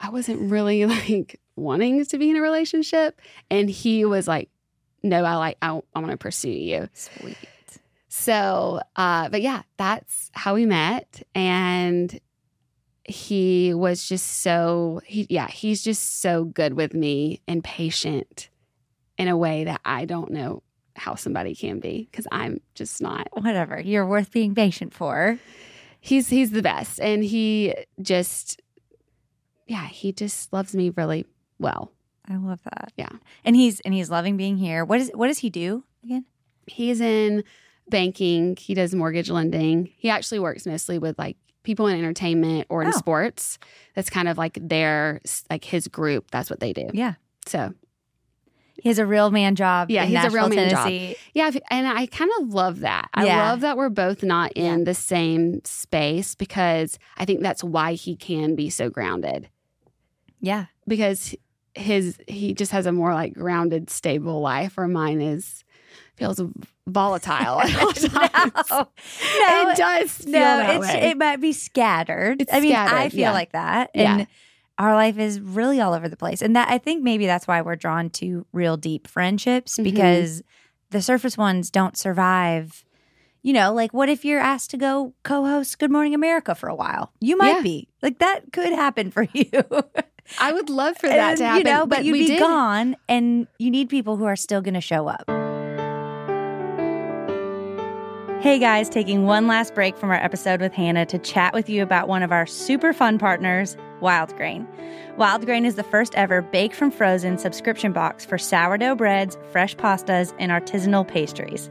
[0.00, 3.20] I wasn't really like wanting to be in a relationship.
[3.50, 4.50] And he was like,
[5.02, 6.88] no, I like, I, I want to pursue you.
[6.94, 7.36] Sweet.
[8.08, 11.22] So, uh, but yeah, that's how we met.
[11.34, 12.18] And
[13.04, 18.48] he was just so, he, yeah, he's just so good with me and patient
[19.18, 20.62] in a way that I don't know
[20.96, 23.28] how somebody can be because I'm just not.
[23.32, 23.80] Whatever.
[23.80, 25.38] You're worth being patient for.
[26.00, 27.00] He's, he's the best.
[27.00, 28.60] And he just,
[29.66, 31.26] yeah, he just loves me really
[31.58, 31.90] well.
[32.28, 32.92] I love that.
[32.96, 33.10] Yeah.
[33.44, 34.84] And he's and he's loving being here.
[34.84, 36.24] What is what does he do again?
[36.66, 37.44] He's in
[37.90, 38.56] banking.
[38.56, 39.90] He does mortgage lending.
[39.98, 42.92] He actually works mostly with like people in entertainment or in Oh.
[42.92, 43.58] sports.
[43.94, 45.20] That's kind of like their
[45.50, 46.30] like his group.
[46.30, 46.88] That's what they do.
[46.94, 47.14] Yeah.
[47.46, 47.74] So
[48.82, 49.90] He has a real man job.
[49.90, 50.70] Yeah, he's a real Nashville, man
[51.10, 51.16] job.
[51.32, 53.08] Yeah, and I kind of love that.
[53.14, 53.50] I Yeah.
[53.50, 58.16] love that we're both not in the same space because I think that's why he
[58.16, 59.48] can be so grounded.
[60.40, 60.66] Yeah.
[60.88, 61.34] Because
[61.74, 65.64] his he just has a more like grounded, stable life, where mine is
[66.16, 66.40] feels
[66.86, 68.70] volatile at all times.
[68.70, 68.86] no,
[69.70, 71.10] it does feel no, that it's way.
[71.10, 72.42] it might be scattered.
[72.42, 73.32] It's I mean, I feel yeah.
[73.32, 74.18] like that, Yeah.
[74.18, 74.26] and
[74.78, 76.42] our life is really all over the place.
[76.42, 79.84] And that I think maybe that's why we're drawn to real deep friendships Mhm.
[79.84, 80.42] because
[80.90, 82.84] the surface ones don't survive.
[83.42, 86.74] You know, like what if you're asked to go co-host Good Morning America for a
[86.74, 87.12] while?
[87.20, 87.62] You might Yeah.
[87.62, 89.46] be like that could happen for you.
[90.40, 92.38] I would love for that And, to happen, You know, but, but you'd be did.
[92.40, 95.28] gone, and you need people who are still going to show up.
[98.42, 101.82] Hey guys, taking one last break from our episode with Hannah to chat with you
[101.82, 104.66] about one of our super fun partners, Wildgrain.
[105.16, 109.74] Wild Grain is the first ever bake from frozen subscription box for sourdough breads, fresh
[109.76, 111.70] pastas, and artisanal pastries.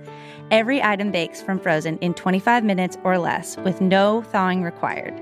[0.49, 5.13] Every item bakes from frozen in 25 minutes or less with no thawing required.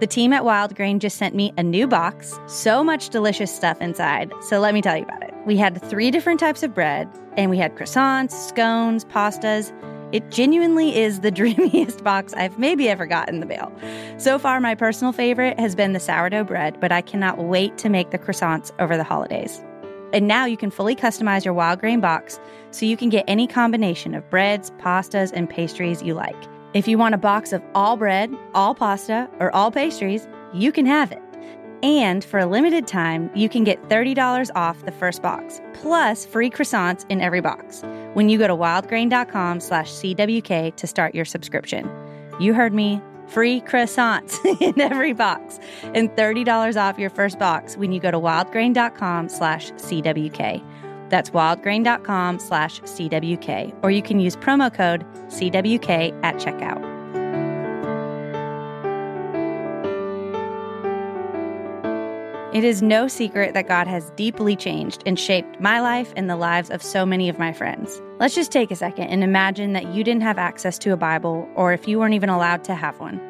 [0.00, 4.32] The team at Wildgrain just sent me a new box, so much delicious stuff inside.
[4.42, 5.34] So let me tell you about it.
[5.46, 9.72] We had three different types of bread, and we had croissants, scones, pastas.
[10.10, 13.72] It genuinely is the dreamiest box I've maybe ever gotten in the mail.
[14.16, 17.88] So far, my personal favorite has been the sourdough bread, but I cannot wait to
[17.88, 19.62] make the croissants over the holidays.
[20.14, 22.40] And now you can fully customize your Wildgrain box
[22.70, 26.36] so you can get any combination of breads, pastas, and pastries you like.
[26.72, 30.86] If you want a box of all bread, all pasta, or all pastries, you can
[30.86, 31.22] have it.
[31.82, 36.50] And for a limited time, you can get $30 off the first box, plus free
[36.50, 37.82] croissants in every box
[38.14, 41.88] when you go to wildgrain.com slash CWK to start your subscription.
[42.40, 47.92] You heard me, free croissants in every box and $30 off your first box when
[47.92, 50.64] you go to wildgrain.com slash CWK.
[51.10, 56.87] That's wildgrain.com slash CWK, or you can use promo code CWK at checkout.
[62.58, 66.34] It is no secret that God has deeply changed and shaped my life and the
[66.34, 68.02] lives of so many of my friends.
[68.18, 71.48] Let's just take a second and imagine that you didn't have access to a Bible
[71.54, 73.20] or if you weren't even allowed to have one.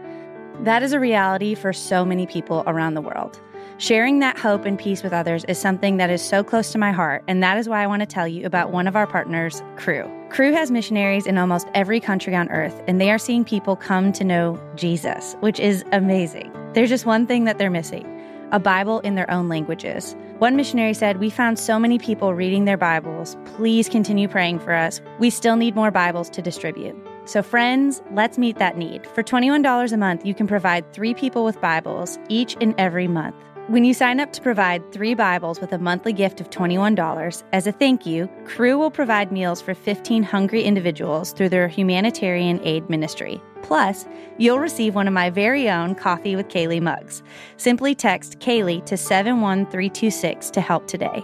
[0.64, 3.38] That is a reality for so many people around the world.
[3.76, 6.90] Sharing that hope and peace with others is something that is so close to my
[6.90, 9.62] heart, and that is why I want to tell you about one of our partners,
[9.76, 10.10] Cru.
[10.30, 14.10] Cru has missionaries in almost every country on earth, and they are seeing people come
[14.14, 16.50] to know Jesus, which is amazing.
[16.72, 18.17] There's just one thing that they're missing
[18.52, 20.16] a Bible in their own languages.
[20.38, 23.36] One missionary said, We found so many people reading their Bibles.
[23.44, 25.00] Please continue praying for us.
[25.18, 26.96] We still need more Bibles to distribute.
[27.24, 29.06] So, friends, let's meet that need.
[29.08, 33.36] For $21 a month, you can provide three people with Bibles each and every month.
[33.68, 37.66] When you sign up to provide three Bibles with a monthly gift of $21, as
[37.66, 42.88] a thank you, Cru will provide meals for 15 hungry individuals through their humanitarian aid
[42.88, 43.42] ministry.
[43.60, 44.06] Plus,
[44.38, 47.22] you'll receive one of my very own Coffee with Kailey mugs.
[47.58, 51.22] Simply text Kailey to 71326 to help today.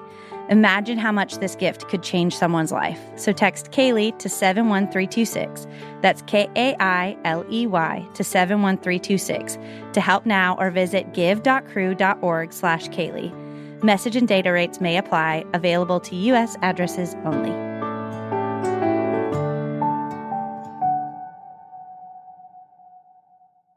[0.55, 3.01] Imagine how much this gift could change someone's life.
[3.17, 5.67] So text Kailey to 71326.
[6.01, 9.59] That's K A I L E Y to 71326
[9.95, 13.35] to help now or visit give.cru.org slash Kailey.
[13.83, 16.57] Message and data rates may apply, available to U.S.
[16.63, 17.51] addresses only.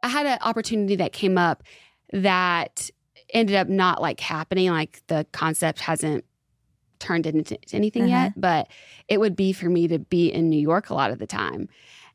[0.03, 1.63] I had an opportunity that came up
[2.13, 2.91] that
[3.33, 4.69] ended up not like happening.
[4.69, 6.23] Like the concept hasn't
[6.99, 8.23] turned into anything Uh-huh.
[8.23, 8.67] yet, but
[9.07, 11.69] it would be for me to be in New York a lot of the time.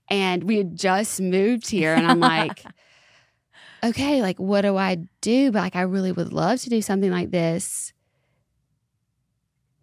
[0.08, 1.94] And we had just moved here.
[1.94, 2.64] And I'm like,
[3.84, 5.50] okay, like, what do I do?
[5.52, 7.92] But like, I really would love to do something like this.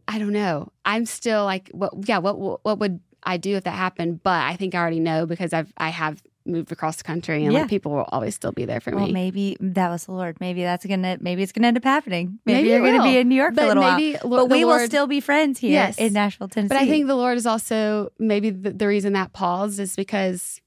[0.08, 0.72] I don't know.
[0.86, 4.24] I'm still like, what, yeah, what, what, what would I do if that happened?
[4.24, 7.54] But I think I already know because I've, I have moved across the country and
[7.54, 7.62] Yeah.
[7.62, 9.14] like people will always still be there for Well, me.
[9.14, 10.38] maybe that was the Lord.
[10.40, 11.18] Maybe that's gonna.
[11.22, 12.40] Maybe it's gonna end up happening.
[12.46, 13.98] Maybe, Maybe you're gonna be in New York for a but little while.
[13.98, 15.98] maybe But we will still be friends here Yes.
[15.98, 16.70] in Nashville, Tennessee.
[16.76, 20.60] But I think the Lord is also maybe the, the reason that paused is because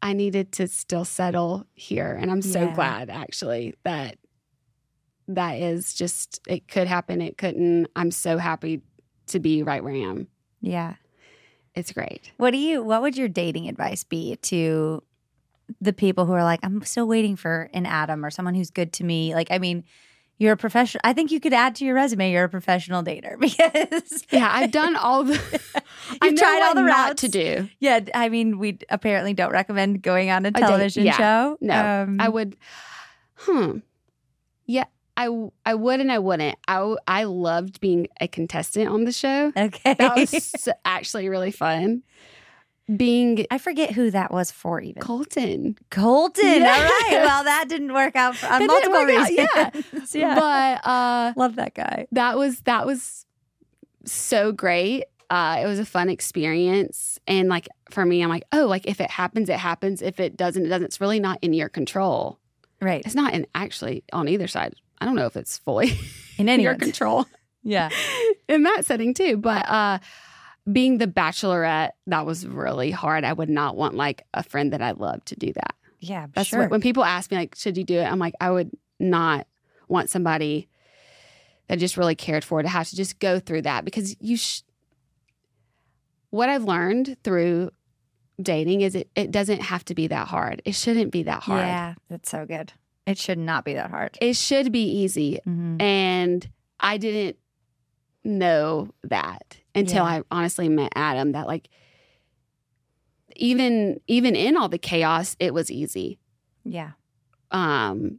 [0.00, 2.16] I needed to still settle here.
[2.20, 2.74] And I'm so Yeah.
[2.74, 4.16] glad actually that
[5.28, 7.88] that is just, it could happen, it couldn't.
[7.96, 8.80] I'm so happy
[9.26, 10.28] to be right where I am.
[10.60, 10.94] yeah.
[11.74, 12.32] It's great.
[12.36, 12.82] What do you?
[12.82, 15.02] What would your dating advice be to
[15.80, 18.92] the people who are like, I'm still waiting for an Adam or someone who's good
[18.94, 19.34] to me?
[19.34, 19.84] Like, I mean,
[20.38, 21.00] you're a professional.
[21.04, 22.30] I think you could add to your resume.
[22.32, 25.34] You're a professional dater because Yeah, I've done all the,
[26.22, 27.20] I You've know tried all the not routes.
[27.22, 27.68] to do.
[27.80, 31.16] Yeah, I mean, we apparently don't recommend going on a television yeah.
[31.16, 31.58] show.
[31.60, 32.56] No, Um, I would,
[33.36, 33.78] hmm.
[35.18, 35.28] Yeah,
[35.66, 36.58] I, I would and I wouldn't.
[36.66, 39.52] I I loved being a contestant on the show.
[39.56, 39.94] Okay.
[39.94, 42.02] That was actually really fun.
[42.94, 44.80] Being I forget who that was for.
[44.80, 45.76] Even Colton.
[45.90, 46.62] Colton.
[46.62, 47.08] All right.
[47.10, 50.14] Well, that didn't work out for, on multiple work out, reasons.
[50.14, 50.34] yeah.
[50.34, 52.06] But uh Love that guy.
[52.12, 53.26] that was that was
[54.06, 55.04] so great.
[55.28, 57.18] Uh it was a fun experience.
[57.26, 60.00] And like for me, I'm like, oh, like if it happens, it happens.
[60.00, 60.84] If it doesn't, it doesn't.
[60.86, 62.38] It's really not in your control.
[62.80, 63.02] Right.
[63.04, 64.74] It's not in actually on either side.
[65.00, 65.98] I don't know if it's fully
[66.38, 67.26] In any your control
[67.62, 67.90] Yeah.
[68.48, 69.36] in that setting too.
[69.36, 69.98] But uh
[70.70, 73.24] being the bachelorette, that was really hard.
[73.24, 75.74] I would not want like a friend that I love to do that.
[76.00, 76.26] Yeah.
[76.34, 76.60] That's sure.
[76.60, 78.04] what when people ask me like, should you do it?
[78.04, 78.70] I'm like, I would
[79.00, 79.46] not
[79.88, 80.68] want somebody
[81.68, 84.36] that just really cared for to have to just go through that because you.
[84.36, 84.62] Sh-
[86.30, 87.70] what I've learned through
[88.40, 90.62] dating is it it doesn't have to be that hard.
[90.64, 91.60] It shouldn't be that hard.
[91.60, 91.94] Yeah.
[92.08, 92.72] That's so good.
[93.08, 94.16] It should not be that hard.
[94.20, 95.80] It should be easy, Mhm.
[95.82, 96.48] and
[96.78, 97.36] I didn't
[98.24, 100.10] know that until Yeah.
[100.18, 101.32] I honestly met Adam.
[101.32, 101.68] That like.
[103.36, 106.18] Even even in all the chaos, it was easy.
[106.64, 106.92] Yeah.
[107.52, 108.18] Um,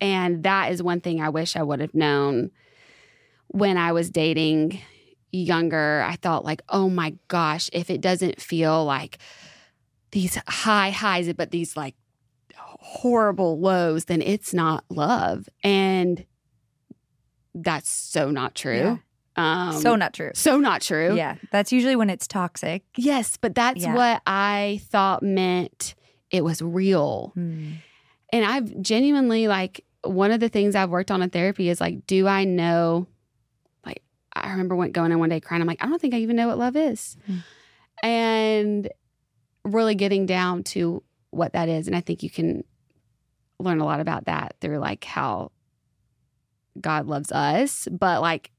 [0.00, 2.50] and that is one thing I wish I would have known
[3.48, 4.80] when I was dating
[5.32, 6.02] younger.
[6.06, 9.18] I thought, like, oh my gosh, if it doesn't feel like
[10.12, 11.94] these high highs, but these like
[12.82, 15.48] horrible lows, then it's not love.
[15.62, 16.24] And
[17.54, 18.98] that's so not true.
[19.36, 20.30] Um, so not true.
[20.34, 21.14] so not true.
[21.14, 21.36] Yeah.
[21.52, 22.82] That's usually when it's toxic.
[22.96, 23.94] Yes, but that's Yeah.
[23.94, 25.94] what I thought meant
[26.30, 27.32] it was real.
[27.34, 27.72] Hmm.
[28.32, 32.06] And I've genuinely like one of the things I've worked on in therapy is like,
[32.06, 33.06] do I know?
[33.84, 34.02] Like,
[34.32, 35.60] I remember went going in one day crying.
[35.62, 37.36] I'm like, I don't think I even know what love is, Hmm.
[38.02, 38.88] and
[39.64, 41.86] really getting down to what that is.
[41.86, 42.64] And I think you can
[43.60, 45.52] learn a lot about that through like how
[46.80, 48.50] God loves us, but like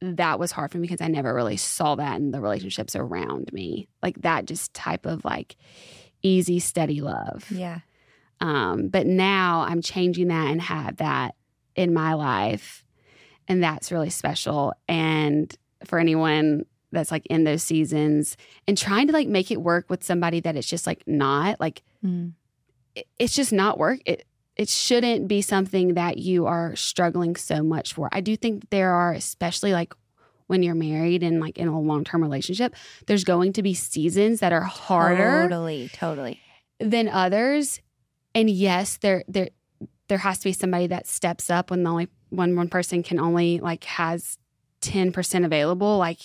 [0.00, 3.52] that was hard for me because I never really saw that in the relationships around
[3.52, 5.56] me, like that just type of like
[6.22, 7.50] easy, steady love.
[7.50, 7.80] Yeah.
[8.40, 11.34] Um, but now I'm changing that and have that
[11.74, 12.84] in my life.
[13.48, 14.74] And that's really special.
[14.88, 18.36] And for anyone that's like in those seasons
[18.68, 21.82] and trying to like make it work with somebody that it's just like not like
[22.04, 22.32] Mm.
[22.96, 24.00] It- it's just not work.
[24.06, 24.24] It
[24.56, 28.08] it shouldn't be something that you are struggling so much for.
[28.10, 29.92] I do think there are, especially like
[30.46, 32.74] when you're married and like in a long term relationship,
[33.06, 35.90] there's going to be seasons that are harder Totally.
[35.92, 36.40] Totally.
[36.80, 37.80] than others.
[38.34, 39.50] And yes, there there
[40.08, 43.18] there has to be somebody that steps up when the only when one person can
[43.18, 44.38] only like has
[44.80, 45.98] 10% available.
[45.98, 46.20] Like,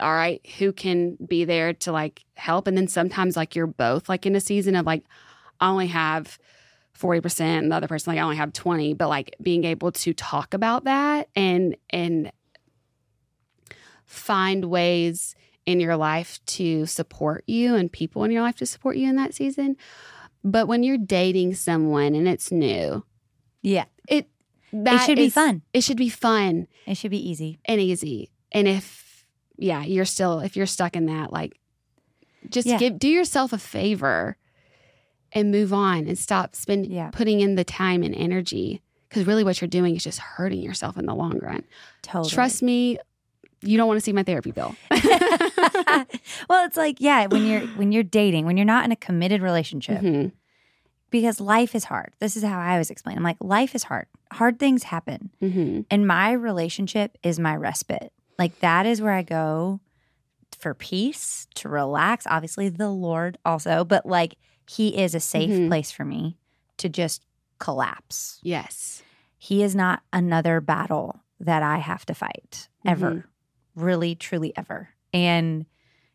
[0.00, 2.66] all right, who can be there to like help?
[2.66, 5.04] And then sometimes like you're both like in a season of like,
[5.60, 6.38] I only have
[6.98, 10.12] 40% and the other person like I only have 20, but like being able to
[10.14, 12.32] talk about that and and
[14.04, 15.34] find ways
[15.66, 19.16] in your life to support you and people in your life to support you in
[19.16, 19.76] that season.
[20.42, 23.04] But when you're dating someone and it's new,
[23.62, 23.84] Yeah.
[24.08, 24.30] it
[24.72, 25.62] that it should be fun.
[25.72, 27.58] It should be fun It should be easy.
[27.64, 28.30] and easy.
[28.52, 29.24] And if
[29.58, 31.58] yeah, you're still if you're stuck in that, like
[32.48, 32.78] just Yeah.
[32.78, 34.36] give do yourself a favor
[35.32, 37.10] and move on and stop spending Yeah.
[37.10, 38.82] putting in the time and energy.
[39.08, 41.64] Because really what you're doing is just hurting yourself in the long run.
[42.02, 42.28] Totally.
[42.30, 42.98] Trust me,
[43.62, 44.74] you don't want to see my therapy bill.
[44.90, 49.42] well, it's like yeah, when you're when you're dating, when you're not in a committed
[49.42, 50.32] relationship, Mhm.
[51.10, 52.12] because life is hard.
[52.20, 53.16] This is how I always explain.
[53.16, 54.06] I'm like, life is hard.
[54.32, 55.86] Hard things happen, Mhm.
[55.90, 58.12] and my relationship is my respite.
[58.38, 59.80] Like that is where I go
[60.58, 62.26] for peace, to relax.
[62.28, 64.34] Obviously, the Lord also, but like
[64.68, 65.68] He is a safe Mhm.
[65.68, 66.36] place for me
[66.78, 67.24] to just
[67.58, 68.38] collapse.
[68.42, 69.02] Yes.
[69.38, 73.24] He is not another battle that I have to fight ever, Mhm.
[73.74, 74.90] really, truly ever.
[75.14, 75.66] And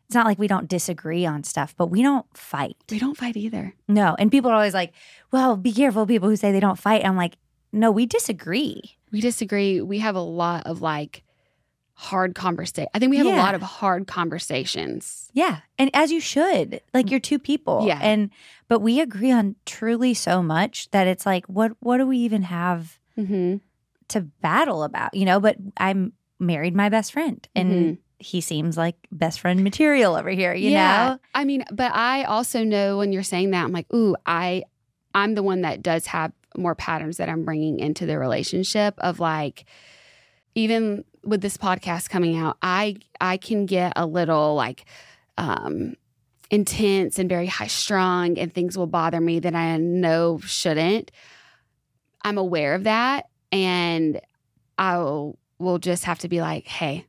[0.06, 2.76] it's not like we don't disagree on stuff, but we don't fight.
[2.90, 3.74] We don't fight either.
[3.88, 4.14] No.
[4.18, 4.92] And people are always like,
[5.32, 7.04] well, be careful, people who say they don't fight.
[7.04, 7.36] I'm like,
[7.72, 8.82] no, we disagree.
[9.10, 9.80] We disagree.
[9.80, 11.23] We have a lot of like
[11.96, 12.88] hard conversation.
[12.92, 13.36] I think we have Yeah.
[13.36, 15.30] a lot of hard conversations.
[15.32, 15.60] Yeah.
[15.78, 17.84] And as you should, like you're two people.
[17.86, 17.98] Yeah.
[18.02, 18.30] And,
[18.68, 22.42] but we agree on truly so much that it's like, what, what do we even
[22.42, 23.58] have Mm-hmm.
[24.08, 25.38] to battle about, you know?
[25.38, 27.98] But I'm married my best friend and Mhm.
[28.18, 31.20] he seems like best friend material over here, you know?
[31.32, 34.64] I mean, but I also know when you're saying that, I'm like, ooh, I,
[35.14, 39.20] I'm the one that does have more patterns that I'm bringing into the relationship of
[39.20, 39.64] like,
[40.56, 44.84] even with this podcast coming out, I, I can get a little like,
[45.38, 45.94] um,
[46.50, 51.10] intense and very high strung and things will bother me that I know shouldn't.
[52.22, 54.20] I'm aware of that and
[54.78, 57.06] I will, will just have to be like, hey,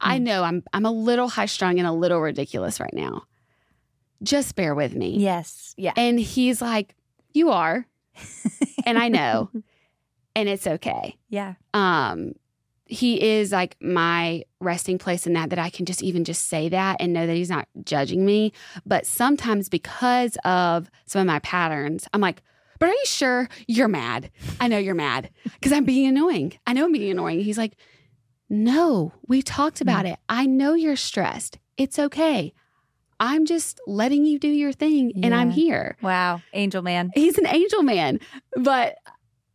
[0.00, 0.22] I Mm.
[0.22, 3.24] know I'm I'm a little high strung and a little ridiculous right now.
[4.22, 5.16] Just bear with me.
[5.18, 5.74] Yes.
[5.76, 5.92] Yeah.
[5.96, 6.94] And he's like,
[7.32, 7.84] You are.
[8.86, 9.50] and I know.
[10.36, 11.16] And it's okay.
[11.30, 11.54] Yeah.
[11.74, 12.34] Um,
[12.88, 16.68] he is like my resting place in that that I can just even just say
[16.70, 18.52] that and know that he's not judging me.
[18.86, 22.42] But sometimes because of some of my patterns, I'm like,
[22.78, 24.30] but are you sure you're mad?
[24.60, 26.58] I know you're mad because I'm being annoying.
[26.66, 27.40] I know I'm being annoying.
[27.40, 27.76] He's like,
[28.48, 30.12] no, we talked about mm.
[30.12, 30.18] it.
[30.28, 31.58] I know you're stressed.
[31.76, 32.54] It's okay.
[33.20, 36.40] I'm just letting you do your thing and I'm here Wow.
[36.52, 37.10] Angel man.
[37.14, 38.20] he's an angel man
[38.56, 38.96] but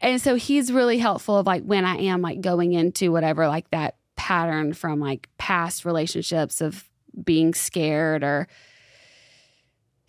[0.04, 3.68] and so he's really helpful of like when i am like going into whatever like
[3.72, 6.88] that pattern from like past relationships of
[7.24, 8.47] being scared or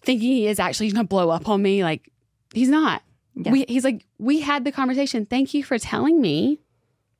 [0.02, 2.10] thinking he is actually going to blow up on me like
[2.52, 3.02] he's not.
[3.34, 3.50] Yeah.
[3.50, 6.60] we, he's like we had the conversation thank you for telling me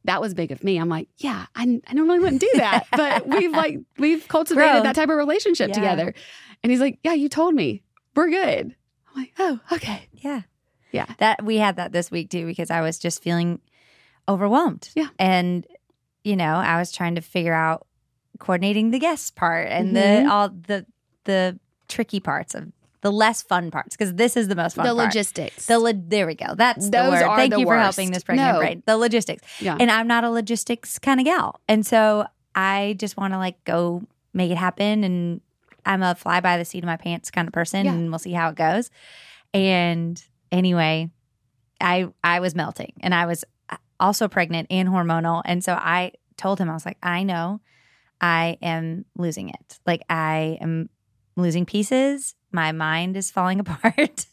[0.05, 0.77] that was big of me.
[0.77, 4.95] I'm like yeah i, I normally wouldn't do that but we've like we've cultivated that
[4.95, 5.75] type of relationship Yeah.
[5.75, 6.15] together.
[6.63, 7.83] And he's like yeah you told me.
[8.15, 8.77] We're good.
[9.15, 10.09] I'm like oh okay.
[10.13, 10.43] Yeah.
[10.95, 11.07] Yeah.
[11.19, 13.61] That we had that this week too because I was just feeling
[14.29, 14.89] overwhelmed.
[14.95, 15.09] Yeah.
[15.19, 15.67] And
[16.25, 17.87] you know, I was trying to figure out
[18.39, 19.93] coordinating the guests part and Mhm.
[20.25, 20.87] the all the
[21.25, 22.73] the tricky parts of
[23.03, 25.07] the less fun parts because this is the most fun the part.
[25.09, 25.67] logistics.
[25.67, 26.55] The lo- there we go.
[26.55, 27.23] That's the Those word.
[27.23, 28.59] are Thank the you for helping this pregnant No.
[28.61, 28.83] brain.
[28.87, 29.43] The logistics.
[29.61, 29.77] yeah.
[29.79, 31.61] And I'm not a logistics kind of gal.
[31.69, 35.05] And so I just want to like go make it happen.
[35.05, 35.43] And
[35.85, 37.85] I'm a fly by the seat of my pants kind of person.
[37.85, 37.93] Yeah.
[37.93, 38.91] And we'll see how it goes.
[39.53, 40.23] And
[40.55, 41.11] anyway,
[41.81, 43.45] I I was melting and I was
[44.01, 45.43] also pregnant and hormonal.
[45.45, 47.61] And so I told him, I was like, I know
[48.21, 49.79] I am losing it.
[49.87, 50.89] Like I am
[51.37, 52.35] losing pieces.
[52.53, 54.27] My mind is falling apart.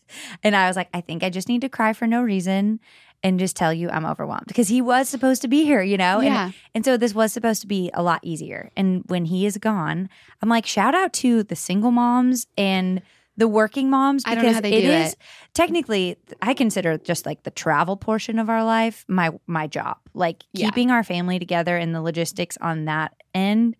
[0.43, 2.80] and I was like, I think I just need to cry for no reason
[3.24, 6.17] and just tell you I'm overwhelmed because he was supposed to be here, you know?
[6.17, 6.51] And, yeah.
[6.74, 8.72] and so this was supposed to be a lot easier.
[8.76, 10.09] And when he is gone,
[10.41, 13.01] I'm like, shout out to the single moms and
[13.42, 15.20] the working moms I because don't know how they it do is it.
[15.56, 19.98] technically I consider just like the travel portion of our life my my job.
[20.14, 20.68] Like Yeah.
[20.68, 23.78] keeping our family together and the logistics on that end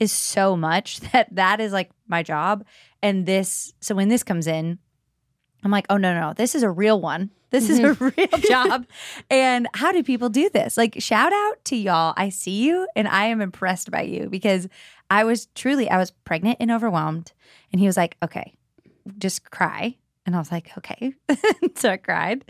[0.00, 2.64] is so much that that is like my job.
[3.04, 4.80] And this, so when this comes in,
[5.62, 7.30] I'm like, oh no, no, no, this is a real one.
[7.50, 8.08] This is a mm-hmm.
[8.18, 8.84] real job.
[9.30, 10.76] And how do people do this?
[10.76, 12.14] Like, shout out to y'all.
[12.16, 14.66] I see you and I am impressed by you because
[15.08, 17.32] I was truly, I was pregnant and overwhelmed.
[17.70, 18.54] And he was like, okay,
[19.18, 19.96] just cry.
[20.26, 21.12] And I was like, okay.
[21.76, 22.44] so I cried.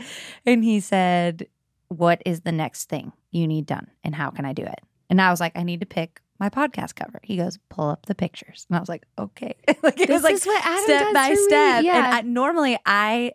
[0.46, 1.46] And he said,
[1.88, 4.80] what is the next thing you need done and how can I do it?
[5.10, 7.20] And I was like, I need to pick my podcast cover.
[7.22, 8.66] He goes, pull up the pictures.
[8.68, 9.54] And I was like, okay.
[9.82, 11.84] like it This was like is what Adam step by step.
[11.84, 11.96] Yeah.
[11.96, 13.32] And I, normally I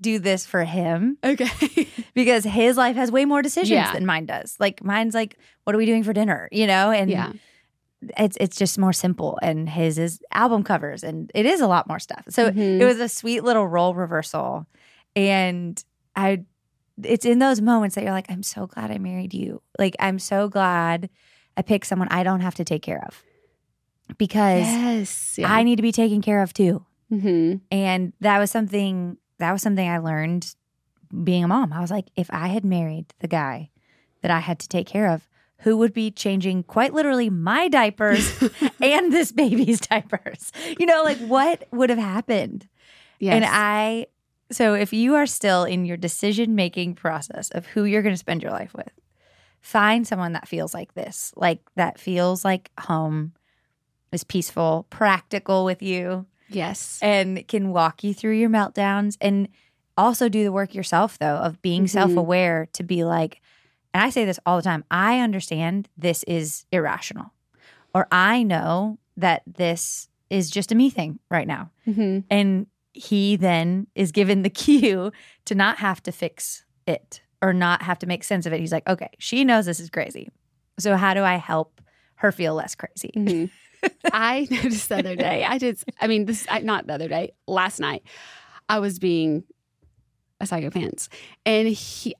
[0.00, 1.88] do this for him okay.
[2.14, 3.92] because his life has way more decisions Yeah.
[3.92, 4.56] than mine does.
[4.60, 6.48] Like mine's like, what are we doing for dinner?
[6.52, 6.90] You know?
[6.90, 7.32] And yeah.
[8.16, 9.38] It's it's just more simple.
[9.42, 12.24] And his is album covers and it is a lot more stuff.
[12.28, 12.80] So Mhm.
[12.80, 14.66] it was a sweet little role reversal.
[15.16, 15.82] And
[16.14, 16.44] I
[17.02, 19.62] it's in those moments that you're like, I'm so glad I married you.
[19.78, 21.10] Like I'm so glad
[21.56, 23.22] I picked someone I don't have to take care of.
[24.16, 25.34] Because Yes.
[25.38, 25.52] Yeah.
[25.52, 26.84] I need to be taken care of too.
[27.10, 30.54] hmm And that was something that was something I learned
[31.24, 31.72] being a mom.
[31.72, 33.70] I was like, if I had married the guy
[34.22, 35.27] that I had to take care of,
[35.62, 38.32] who would be changing quite literally my diapers
[38.82, 40.52] and this baby's diapers?
[40.78, 42.68] You know, like what would have happened?
[43.18, 43.34] Yes.
[43.36, 44.06] And I
[44.50, 48.18] so if you are still in your decision making process of who you're going to
[48.18, 48.90] spend your life with,
[49.60, 53.32] find someone that feels like this, like that feels like home
[54.10, 56.98] is peaceful, practical with you, Yes.
[57.02, 59.48] and can walk you through your meltdowns and
[59.98, 61.90] also do the work yourself though of being Mhm.
[61.90, 63.42] self-aware to be like
[63.94, 67.32] and I say this all the time, I understand this is irrational.
[67.94, 71.70] Or I know that this is just a me thing right now.
[71.84, 75.12] hmm And he then is given the cue
[75.46, 78.60] to not have to fix it or not have to make sense of it.
[78.60, 80.28] He's like, okay, she knows this is crazy.
[80.78, 81.80] So how do I help
[82.16, 83.12] her feel less crazy?
[83.14, 83.44] hmm
[84.12, 85.44] I noticed the other day.
[85.44, 85.80] I did.
[86.00, 87.32] I mean, this I, not the other day.
[87.46, 88.02] Last night,
[88.68, 89.44] I was being
[90.40, 91.08] a psychopath,
[91.46, 92.16] and he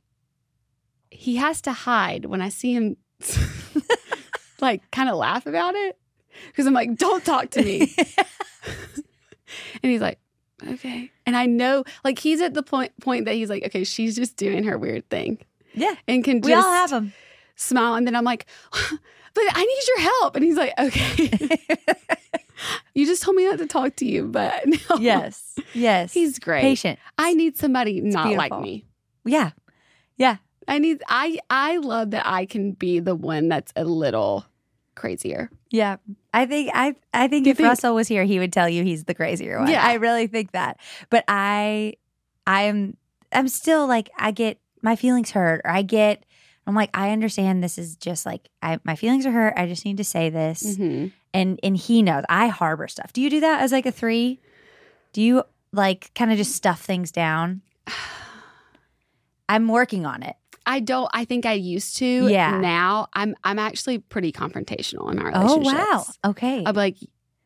[1.11, 2.97] he has to hide when I see him,
[4.61, 5.99] like, kind of laugh about it
[6.49, 7.95] because I'm like, "Don't talk to me,"
[9.83, 10.19] and he's like,
[10.67, 14.17] "Okay," and I know, like, he's at the point point that he's like, "Okay, she's
[14.17, 15.39] just doing her weird thing,"
[15.75, 15.95] yeah.
[16.07, 17.13] and can We all have them.
[17.57, 21.31] smile, and then I'm like, "But I need your help," and he's like, "Okay."
[22.93, 24.97] You just told me not to talk to you, but no.
[24.99, 25.57] yes.
[25.75, 26.13] Yes.
[26.13, 26.63] He's great.
[26.63, 26.99] patient.
[27.17, 28.85] I need somebody not like me.
[29.25, 29.51] Yeah.
[30.17, 30.39] Yeah.
[30.69, 34.45] I need I I love that I can be the one that's a little
[34.95, 35.51] crazier.
[35.71, 35.97] Yeah.
[36.35, 38.85] I think I I think You if think- Russell was here, he would tell you
[38.85, 39.71] he's the crazier one.
[39.71, 39.85] Yeah.
[39.85, 40.79] I really think that.
[41.11, 41.95] But I
[42.47, 42.97] I'm
[43.33, 46.25] I'm still like I get my feelings hurt or I get
[46.67, 49.55] I'm like I understand this is just like I my feelings are hurt.
[49.57, 50.63] I just need to say this.
[50.77, 51.13] Mhm.
[51.33, 53.13] And and he knows I harbor stuff.
[53.13, 54.39] Do you do that as like a 3?
[55.13, 57.63] Do you like kind of just stuff things down?
[59.49, 60.37] I'm working on it.
[60.69, 62.29] I don't I think I used to.
[62.29, 62.61] Yeah.
[62.61, 65.75] Now I'm I'm actually pretty confrontational in my relationships.
[65.75, 65.95] Oh
[66.25, 66.31] wow.
[66.31, 66.63] Okay.
[66.65, 66.97] I'm like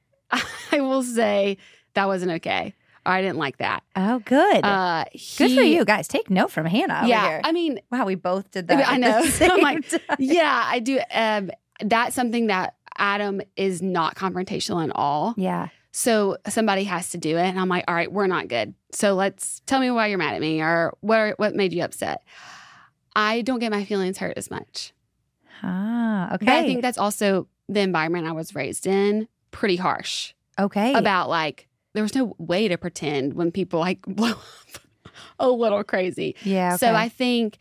[0.72, 1.56] I will say
[1.94, 2.74] that wasn't okay.
[3.06, 3.84] I didn't like that.
[3.94, 4.64] oh good.
[4.64, 5.04] Uh
[5.38, 6.08] good for you guys.
[6.08, 6.98] Take note from Hannah.
[6.98, 7.40] over Yeah.
[7.44, 8.88] I mean, Wow, we both did that.
[8.88, 9.22] I know.
[9.40, 10.00] I'm like, time.
[10.18, 10.98] yeah, I do.
[11.12, 11.50] Um,
[11.80, 15.34] that's something that Adam is not confrontational at all.
[15.36, 15.68] yeah.
[15.94, 18.72] So somebody has to do it, and I'm like, all right, we're not good.
[18.92, 22.22] So let's tell me why you're mad at me, or what what made you upset.
[23.14, 24.92] I don't get my feelings hurt as much.
[25.62, 26.46] Ah, okay.
[26.46, 29.28] But I think that's also the environment I was raised in.
[29.50, 30.94] Pretty harsh okay.
[30.94, 34.82] about like there was no way to pretend when people like blow up
[35.38, 36.36] a little crazy.
[36.42, 36.76] yeah.
[36.76, 36.94] So.
[36.94, 37.58] I think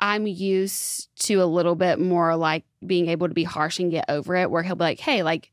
[0.00, 4.06] I'm used to a little bit more like being able to be harsh and get
[4.08, 5.52] over it, where he'll be like, hey, like,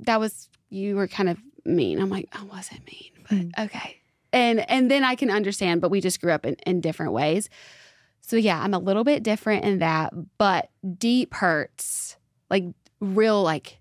[0.00, 2.00] that was, you were kind of mean.
[2.00, 3.64] I'm like, I wasn't mean, but Mm.
[3.66, 4.00] okay.
[4.34, 7.48] And and then I can understand, but we just grew up in, in different ways.
[8.20, 12.16] So yeah, I'm a little bit different in that, but deep hurts,
[12.50, 12.64] like
[13.00, 13.78] real like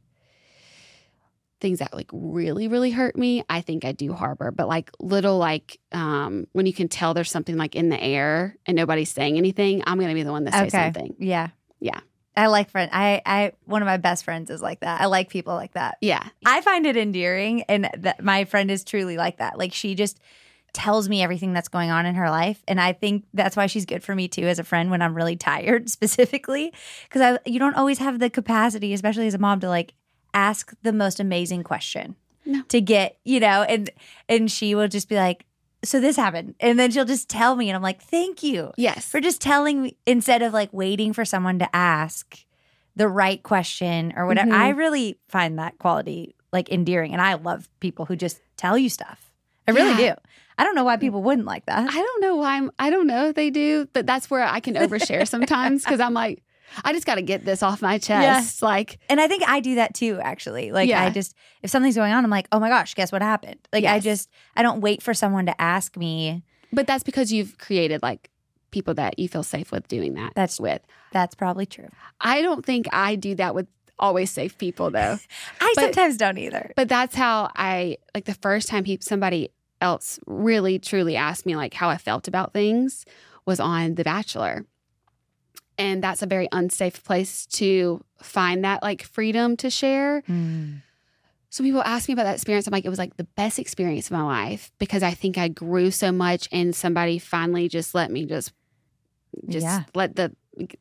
[1.62, 5.38] things that like really really hurt me i think i do harbor but like little
[5.38, 9.38] like um when you can tell there's something like in the air and nobody's saying
[9.38, 10.88] anything i'm gonna be the one that says Okay.
[10.88, 11.48] something yeah.
[11.80, 12.02] Yeah.
[12.36, 12.90] I like friend.
[12.94, 15.02] I I one of my best friends is like that.
[15.02, 15.98] I like people like that.
[16.02, 19.58] yeah I find it endearing, and that my friend is truly like that.
[19.58, 20.20] Like she just
[20.74, 23.86] tells me everything that's going on in her life, and I think that's why she's
[23.86, 26.74] good for me too as a friend when I'm really tired, specifically
[27.08, 29.94] because I you don't always have the capacity, especially as a mom, to like
[30.34, 32.16] ask the most amazing question
[32.46, 32.64] No.
[32.70, 33.92] to get you know, and
[34.28, 35.46] and she will just be like,
[35.84, 39.06] so this happened, and then she'll just tell me, and I'm like, thank you yes
[39.10, 42.46] for just telling me instead of like waiting for someone to ask
[42.96, 44.52] the right question or whatever.
[44.52, 44.56] Mhm.
[44.58, 48.90] I really find that quality like endearing, and I love people who just tell you
[48.90, 49.32] stuff.
[49.68, 50.16] I really Yeah.
[50.16, 50.22] do.
[50.58, 51.90] I don't know why people wouldn't like that.
[51.90, 54.60] i don't know why i'm i don't know if they do but that's where i
[54.60, 56.44] can overshare sometimes because i'm like
[56.84, 59.76] i just got to get this off my chest like And I think I do
[59.76, 60.72] that too, actually.
[60.72, 61.04] Like Yeah.
[61.04, 63.60] I just if something's going on, I'm like, oh my gosh, guess what happened?
[63.72, 66.44] Like I just I don't wait for someone to ask me.
[66.72, 68.30] but that's because you've created like
[68.72, 71.90] people that you feel safe with doing that That's- with That's probably true.
[72.20, 73.68] i don't think i do that with
[74.00, 75.18] always safe people though
[75.62, 76.72] I But- sometimes don't either.
[76.76, 79.50] But that's how I like the first time he, somebody
[79.80, 83.06] else really truly asked me like how I felt about things
[83.46, 84.66] was on The Bachelor.
[85.78, 90.22] And that's a very unsafe place to find that like freedom to share.
[90.30, 90.82] Mm.
[91.50, 92.68] So people ask me about that experience.
[92.68, 95.48] I'm like, it was like the best experience of my life because I think I
[95.50, 98.54] grew so much and somebody finally just let me just
[99.50, 99.84] just Yeah.
[99.96, 100.34] let the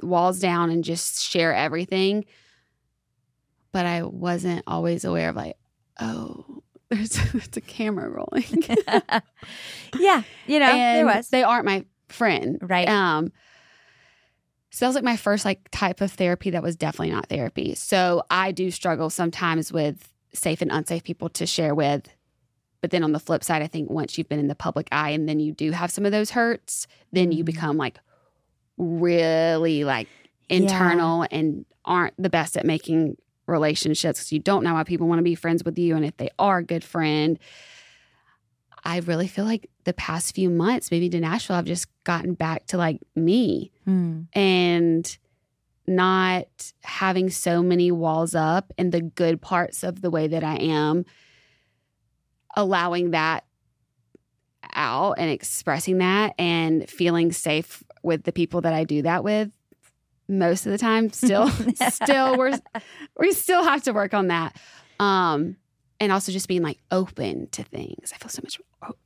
[0.03, 2.25] walls down and just share everything.
[3.73, 5.57] But I wasn't always aware of like,
[6.01, 8.65] oh, there's, there's a camera rolling.
[9.99, 11.29] yeah, you know, there was.
[11.31, 12.59] They aren't my friend.
[12.61, 12.89] Right.
[12.89, 13.33] Um
[14.73, 17.75] so that was like my first like type of therapy that was definitely not therapy.
[17.75, 22.09] So I do struggle sometimes with safe and unsafe people to share with.
[22.81, 25.11] But then on the flip side, I think once you've been in the public eye
[25.11, 27.47] and then you do have some of those hurts, then you Mhm.
[27.47, 28.01] become like
[28.79, 30.09] really like
[30.49, 33.17] internal and aren't the best at making
[33.47, 36.17] relationships because you don't know why people want to be friends with you and if
[36.17, 37.39] they are a good friend.
[38.85, 42.67] I really feel like the past few months, maybe to Nashville, I've just gotten back
[42.69, 44.23] to like me Hmm.
[44.33, 45.19] and
[45.87, 46.47] not
[46.83, 51.05] having so many walls up and the good parts of the way that I am,
[52.57, 53.45] allowing that
[54.75, 59.51] out and expressing that and feeling safe with the people that I do that with
[60.29, 61.49] most of the time still
[61.91, 62.59] still we're
[63.19, 64.57] we still have to work on that
[64.99, 65.57] um
[66.03, 68.61] and also just being like open to things i feel so much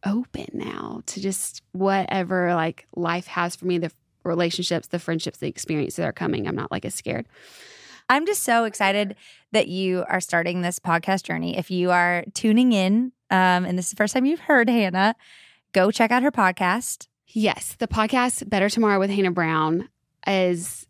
[0.04, 3.92] open now to just whatever like life has for me the
[4.24, 7.26] relationships the friendships the experiences that are coming i'm not like as scared
[8.08, 9.16] I'm just so excited
[9.50, 11.58] that you are starting this podcast journey.
[11.58, 15.16] If you are tuning in, um, and this is the first time you've heard Hannah,
[15.72, 17.08] go check out her podcast.
[17.26, 19.88] yes the podcast better tomorrow with hannah brown
[20.24, 20.86] is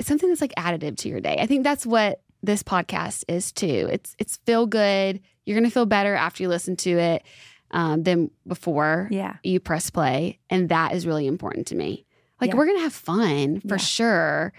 [0.00, 3.88] something that's like additive to your day i think that's what this podcast is too
[3.90, 7.22] it's it's feel good you're gonna feel better after you listen to it
[7.70, 9.36] um, than before Yeah.
[9.42, 12.04] you press play and that is really important to me
[12.40, 12.56] like Yeah.
[12.56, 13.78] we're gonna have fun for Yeah.
[13.78, 14.52] sure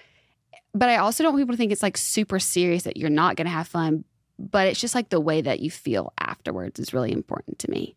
[0.73, 3.35] but i also don't want people to think it's like super serious that you're not
[3.35, 4.03] gonna have fun
[4.37, 7.95] but it's just like the way that you feel afterwards is really important to me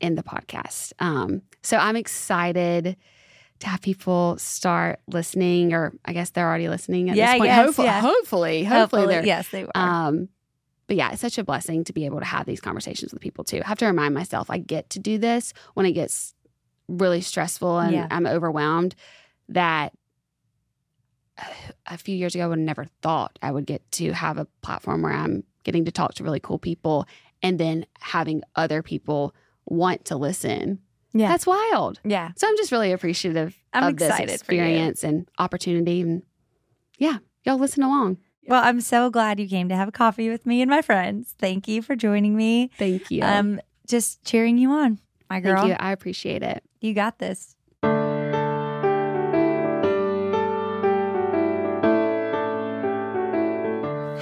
[0.00, 2.96] in the podcast um, so i'm excited
[3.60, 7.48] to have people start listening or i guess they're already listening at Yeah, this point
[7.48, 8.00] yes, hopefully, yeah.
[8.00, 9.70] hopefully hopefully they're yes, they are.
[10.08, 10.28] um,
[10.86, 13.44] but yeah, it's such a blessing to be able to have these conversations with people
[13.44, 13.62] too.
[13.64, 16.34] I have to remind myself I get to do this when it gets
[16.88, 18.08] really stressful and Yeah.
[18.10, 18.96] I'm overwhelmed.
[19.50, 19.92] That
[21.86, 24.46] a few years ago, I would have never thought I would get to have a
[24.62, 27.06] platform where I'm getting to talk to really cool people
[27.42, 29.34] and then having other people
[29.66, 30.80] want to listen.
[31.12, 31.28] Yeah.
[31.28, 32.00] That's wild.
[32.04, 32.30] yeah.
[32.36, 34.60] So I'm just really appreciative I'm of this excited for you.
[34.60, 36.00] experience and opportunity.
[36.02, 36.22] And
[36.98, 38.18] yeah, y'all listen along.
[38.46, 41.34] Well, I'm so glad you came to have a coffee with me and my friends.
[41.38, 42.70] Thank you for joining me.
[42.78, 43.22] Thank you.
[43.22, 44.98] Um, just cheering you on,
[45.28, 45.58] my girl.
[45.62, 45.76] Thank you.
[45.78, 46.62] I appreciate it.
[46.80, 47.56] You got this.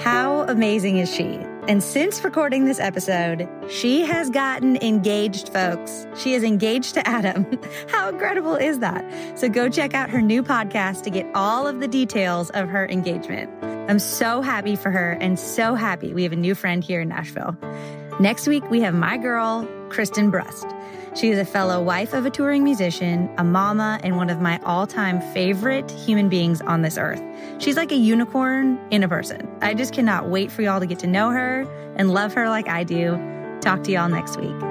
[0.01, 1.39] How amazing is she?
[1.67, 6.07] And since recording this episode, she has gotten engaged, folks.
[6.15, 7.45] She is engaged to Adam.
[7.89, 9.37] How incredible is that?
[9.37, 12.87] So go check out her new podcast to get all of the details of her
[12.87, 13.51] engagement.
[13.89, 17.09] I'm so happy for her and so happy we have a new friend here in
[17.09, 17.55] Nashville.
[18.19, 20.67] Next week, we have my girl, Kristen Brust.
[21.15, 24.59] She is a fellow wife of a touring musician, a mama, and one of my
[24.63, 27.21] all time favorite human beings on this earth.
[27.57, 29.47] She's like a unicorn in a person.
[29.61, 32.67] I just cannot wait for y'all to get to know her and love her like
[32.67, 33.17] I do.
[33.61, 34.68] Talk to y'all next week.